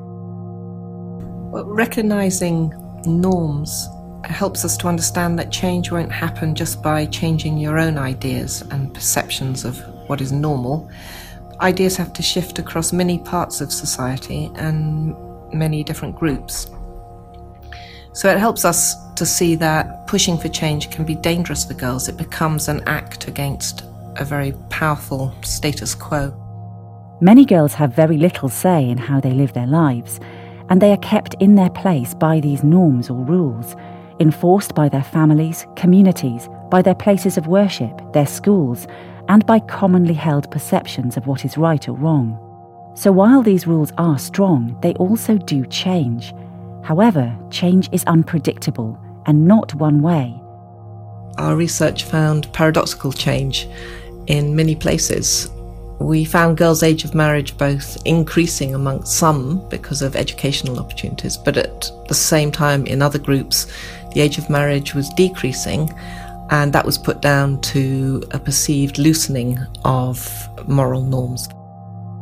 Well, 1.51 1.65
recognizing 1.65 2.73
norms 3.05 3.89
helps 4.25 4.65
us 4.65 4.77
to 4.79 4.89
understand 4.89 5.39
that 5.39 5.51
change 5.51 5.91
won't 5.91 6.13
happen 6.13 6.55
just 6.55 6.83
by 6.83 7.07
changing 7.07 7.59
your 7.59 7.79
own 7.79 7.97
ideas 7.97 8.63
and 8.71 8.93
perceptions 8.93 9.65
of 9.65 9.79
what 10.09 10.21
is 10.21 10.33
normal. 10.33 10.91
Ideas 11.61 11.97
have 11.97 12.13
to 12.15 12.23
shift 12.23 12.59
across 12.59 12.93
many 12.93 13.19
parts 13.19 13.61
of 13.61 13.73
society 13.73 14.51
and 14.57 15.17
many 15.53 15.83
different 15.83 16.17
groups. 16.17 16.71
So 18.13 18.29
it 18.29 18.39
helps 18.39 18.65
us 18.65 18.97
to 19.15 19.25
see 19.25 19.55
that 19.57 20.07
pushing 20.07 20.39
for 20.39 20.49
change 20.49 20.91
can 20.91 21.05
be 21.05 21.15
dangerous 21.15 21.65
for 21.65 21.75
girls. 21.75 22.09
It 22.09 22.17
becomes 22.17 22.69
an 22.69 22.83
act 22.87 23.29
against 23.29 23.85
a 24.19 24.25
very 24.25 24.53
powerful 24.69 25.33
status 25.43 25.95
quo. 25.95 26.35
Many 27.21 27.45
girls 27.45 27.75
have 27.75 27.95
very 27.95 28.17
little 28.17 28.49
say 28.49 28.89
in 28.89 28.99
how 28.99 29.21
they 29.21 29.33
live 29.33 29.53
their 29.53 29.67
lives, 29.67 30.21
and 30.69 30.81
they 30.81 30.93
are 30.93 30.99
kept 30.99 31.35
in 31.41 31.55
their 31.55 31.71
place 31.71 32.15
by 32.15 32.41
these 32.41 32.63
norms 32.63 33.11
or 33.11 33.17
rules, 33.25 33.75
enforced 34.21 34.75
by 34.75 34.89
their 34.89 35.03
families, 35.03 35.67
communities, 35.77 36.49
by 36.71 36.83
their 36.83 36.95
places 36.95 37.39
of 37.39 37.47
worship, 37.47 38.13
their 38.13 38.27
schools, 38.27 38.87
and 39.29 39.45
by 39.47 39.59
commonly 39.61 40.15
held 40.15 40.51
perceptions 40.51 41.17
of 41.17 41.27
what 41.27 41.45
is 41.45 41.59
right 41.59 41.89
or 41.89 41.93
wrong. 41.93 42.39
So 42.95 43.13
while 43.13 43.43
these 43.43 43.67
rules 43.67 43.93
are 43.99 44.19
strong, 44.19 44.77
they 44.83 44.95
also 44.95 45.39
do 45.39 45.65
change. 45.67 46.35
However, 46.83 47.37
change 47.51 47.89
is 47.93 48.05
unpredictable 48.05 48.99
and 49.27 49.47
not 49.47 49.75
one 49.75 50.03
way. 50.03 50.41
Our 51.37 51.55
research 51.55 52.05
found 52.05 52.53
paradoxical 52.53 53.13
change 53.13 53.69
in 54.29 54.55
many 54.55 54.77
places. 54.77 55.51
We 55.99 56.25
found 56.25 56.59
girls' 56.59 56.85
age 56.85 57.05
of 57.05 57.15
marriage 57.15 57.59
both 57.59 57.99
increasing 58.05 58.75
amongst 58.75 59.15
some 59.15 59.69
because 59.69 60.01
of 60.01 60.15
educational 60.15 60.79
opportunities, 60.79 61.37
but 61.37 61.57
at 61.57 61.91
the 62.07 62.15
same 62.15 62.53
time, 62.53 62.87
in 62.87 63.03
other 63.03 63.19
groups, 63.19 63.67
the 64.15 64.21
age 64.21 64.39
of 64.39 64.49
marriage 64.49 64.95
was 64.95 65.09
decreasing, 65.11 65.93
and 66.51 66.73
that 66.73 66.87
was 66.87 66.97
put 66.97 67.21
down 67.21 67.61
to 67.63 68.23
a 68.31 68.39
perceived 68.39 68.99
loosening 68.99 69.59
of 69.85 70.31
moral 70.69 71.03
norms. 71.03 71.49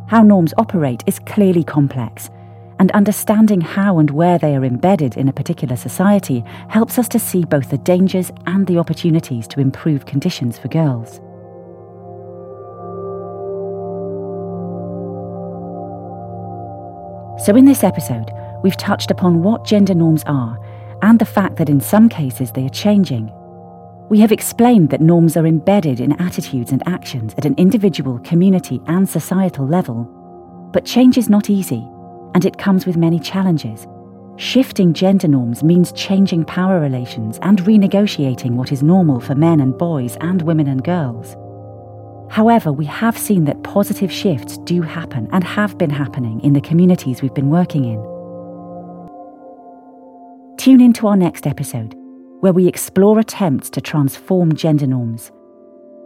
How 0.09 0.23
norms 0.23 0.55
operate 0.57 1.05
is 1.07 1.19
clearly 1.19 1.65
complex, 1.65 2.31
and 2.79 2.91
understanding 2.93 3.61
how 3.61 3.99
and 3.99 4.11
where 4.11 4.39
they 4.39 4.57
are 4.57 4.65
embedded 4.65 5.17
in 5.17 5.29
a 5.29 5.33
particular 5.33 5.77
society 5.77 6.43
helps 6.69 6.99
us 6.99 7.09
to 7.09 7.19
see 7.19 7.45
both 7.45 7.71
the 7.71 7.79
dangers 7.79 8.31
and 8.47 8.67
the 8.67 8.79
opportunities 8.79 9.47
to 9.49 9.61
improve 9.61 10.07
conditions 10.07 10.57
for 10.59 10.69
girls. 10.69 11.21
So, 17.39 17.55
in 17.55 17.67
this 17.67 17.85
episode, 17.85 18.31
we've 18.63 18.77
touched 18.77 19.11
upon 19.11 19.43
what 19.43 19.65
gender 19.65 19.95
norms 19.95 20.23
are 20.27 20.59
and 21.03 21.19
the 21.19 21.27
fact 21.27 21.57
that 21.57 21.69
in 21.69 21.81
some 21.81 22.09
cases 22.09 22.51
they 22.51 22.65
are 22.65 22.71
changing. 22.71 23.31
We 24.09 24.21
have 24.21 24.33
explained 24.33 24.91
that 24.91 25.01
norms 25.01 25.37
are 25.37 25.47
embedded 25.47 26.01
in 26.01 26.21
attitudes 26.21 26.73
and 26.73 26.87
actions 26.89 27.35
at 27.37 27.45
an 27.45 27.55
individual, 27.59 28.21
community, 28.21 28.81
and 28.87 29.09
societal 29.09 29.67
level. 29.67 30.05
But 30.73 30.87
change 30.87 31.19
is 31.19 31.29
not 31.29 31.51
easy, 31.51 31.87
and 32.35 32.45
it 32.45 32.57
comes 32.57 32.87
with 32.87 32.97
many 32.97 33.19
challenges. 33.19 33.87
Shifting 34.37 34.93
gender 34.93 35.29
norms 35.29 35.63
means 35.63 35.93
changing 35.93 36.45
power 36.45 36.81
relations 36.81 37.39
and 37.43 37.59
renegotiating 37.61 38.53
what 38.53 38.73
is 38.73 38.83
normal 38.83 39.21
for 39.21 39.35
men 39.35 39.61
and 39.61 39.77
boys 39.77 40.17
and 40.21 40.41
women 40.43 40.69
and 40.69 40.85
girls. 40.85 41.37
However, 42.31 42.73
we 42.73 42.85
have 42.87 43.17
seen 43.17 43.45
that 43.45 43.63
positive 43.63 44.13
shifts 44.13 44.59
do 44.59 44.83
happen 44.83 45.29
and 45.33 45.45
have 45.45 45.79
been 45.79 45.91
happening 45.91 46.41
in 46.41 46.53
the 46.53 46.61
communities 46.61 47.23
we've 47.23 47.35
been 47.35 47.51
working 47.51 47.85
in. 47.85 48.01
Tune 50.57 50.81
in 50.81 50.93
to 50.95 51.07
our 51.07 51.17
next 51.17 51.47
episode, 51.47 51.95
where 52.41 52.53
we 52.53 52.67
explore 52.67 53.19
attempts 53.19 53.71
to 53.71 53.81
transform 53.81 54.55
gender 54.55 54.87
norms. 54.87 55.31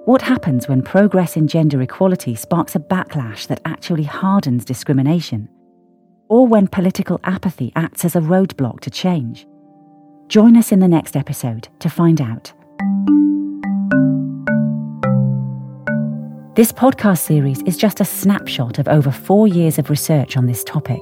What 0.05 0.23
happens 0.23 0.69
when 0.69 0.83
progress 0.83 1.37
in 1.37 1.49
gender 1.49 1.81
equality 1.83 2.35
sparks 2.35 2.75
a 2.75 2.81
backlash 2.81 3.47
that 3.47 3.61
actually 3.65 4.05
hardens 4.05 4.65
discrimination? 4.65 5.49
Or 6.29 6.47
when 6.47 6.69
political 6.69 7.21
apathy 7.25 7.73
acts 7.77 8.05
as 8.05 8.17
a 8.17 8.21
roadblock 8.21 8.81
to 8.81 8.91
change? 8.91 9.47
Join 10.29 10.57
us 10.57 10.73
in 10.73 10.79
the 10.81 10.89
next 10.89 11.17
episode 11.17 11.69
to 11.81 11.89
find 11.89 12.21
out. 12.21 12.53
This 16.61 16.73
podcast 16.73 17.21
series 17.21 17.63
is 17.63 17.79
just 17.79 18.03
a 18.03 18.05
snapshot 18.05 18.79
of 18.79 18.87
over 18.87 19.11
four 19.11 19.49
years 19.49 19.79
of 19.79 19.89
research 19.89 20.37
on 20.37 20.45
this 20.45 20.63
topic. 20.63 21.01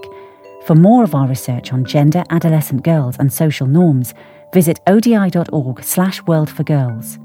For 0.67 0.77
more 0.77 1.03
of 1.03 1.17
our 1.17 1.27
research 1.27 1.73
on 1.73 1.85
gender, 1.85 2.23
adolescent 2.31 2.85
girls, 2.85 3.17
and 3.19 3.33
social 3.33 3.67
norms, 3.67 4.15
visit 4.55 4.79
odi.org 4.87 5.83
slash 5.83 6.23
world 6.29 6.49
for 6.49 6.63
girls. 6.63 7.19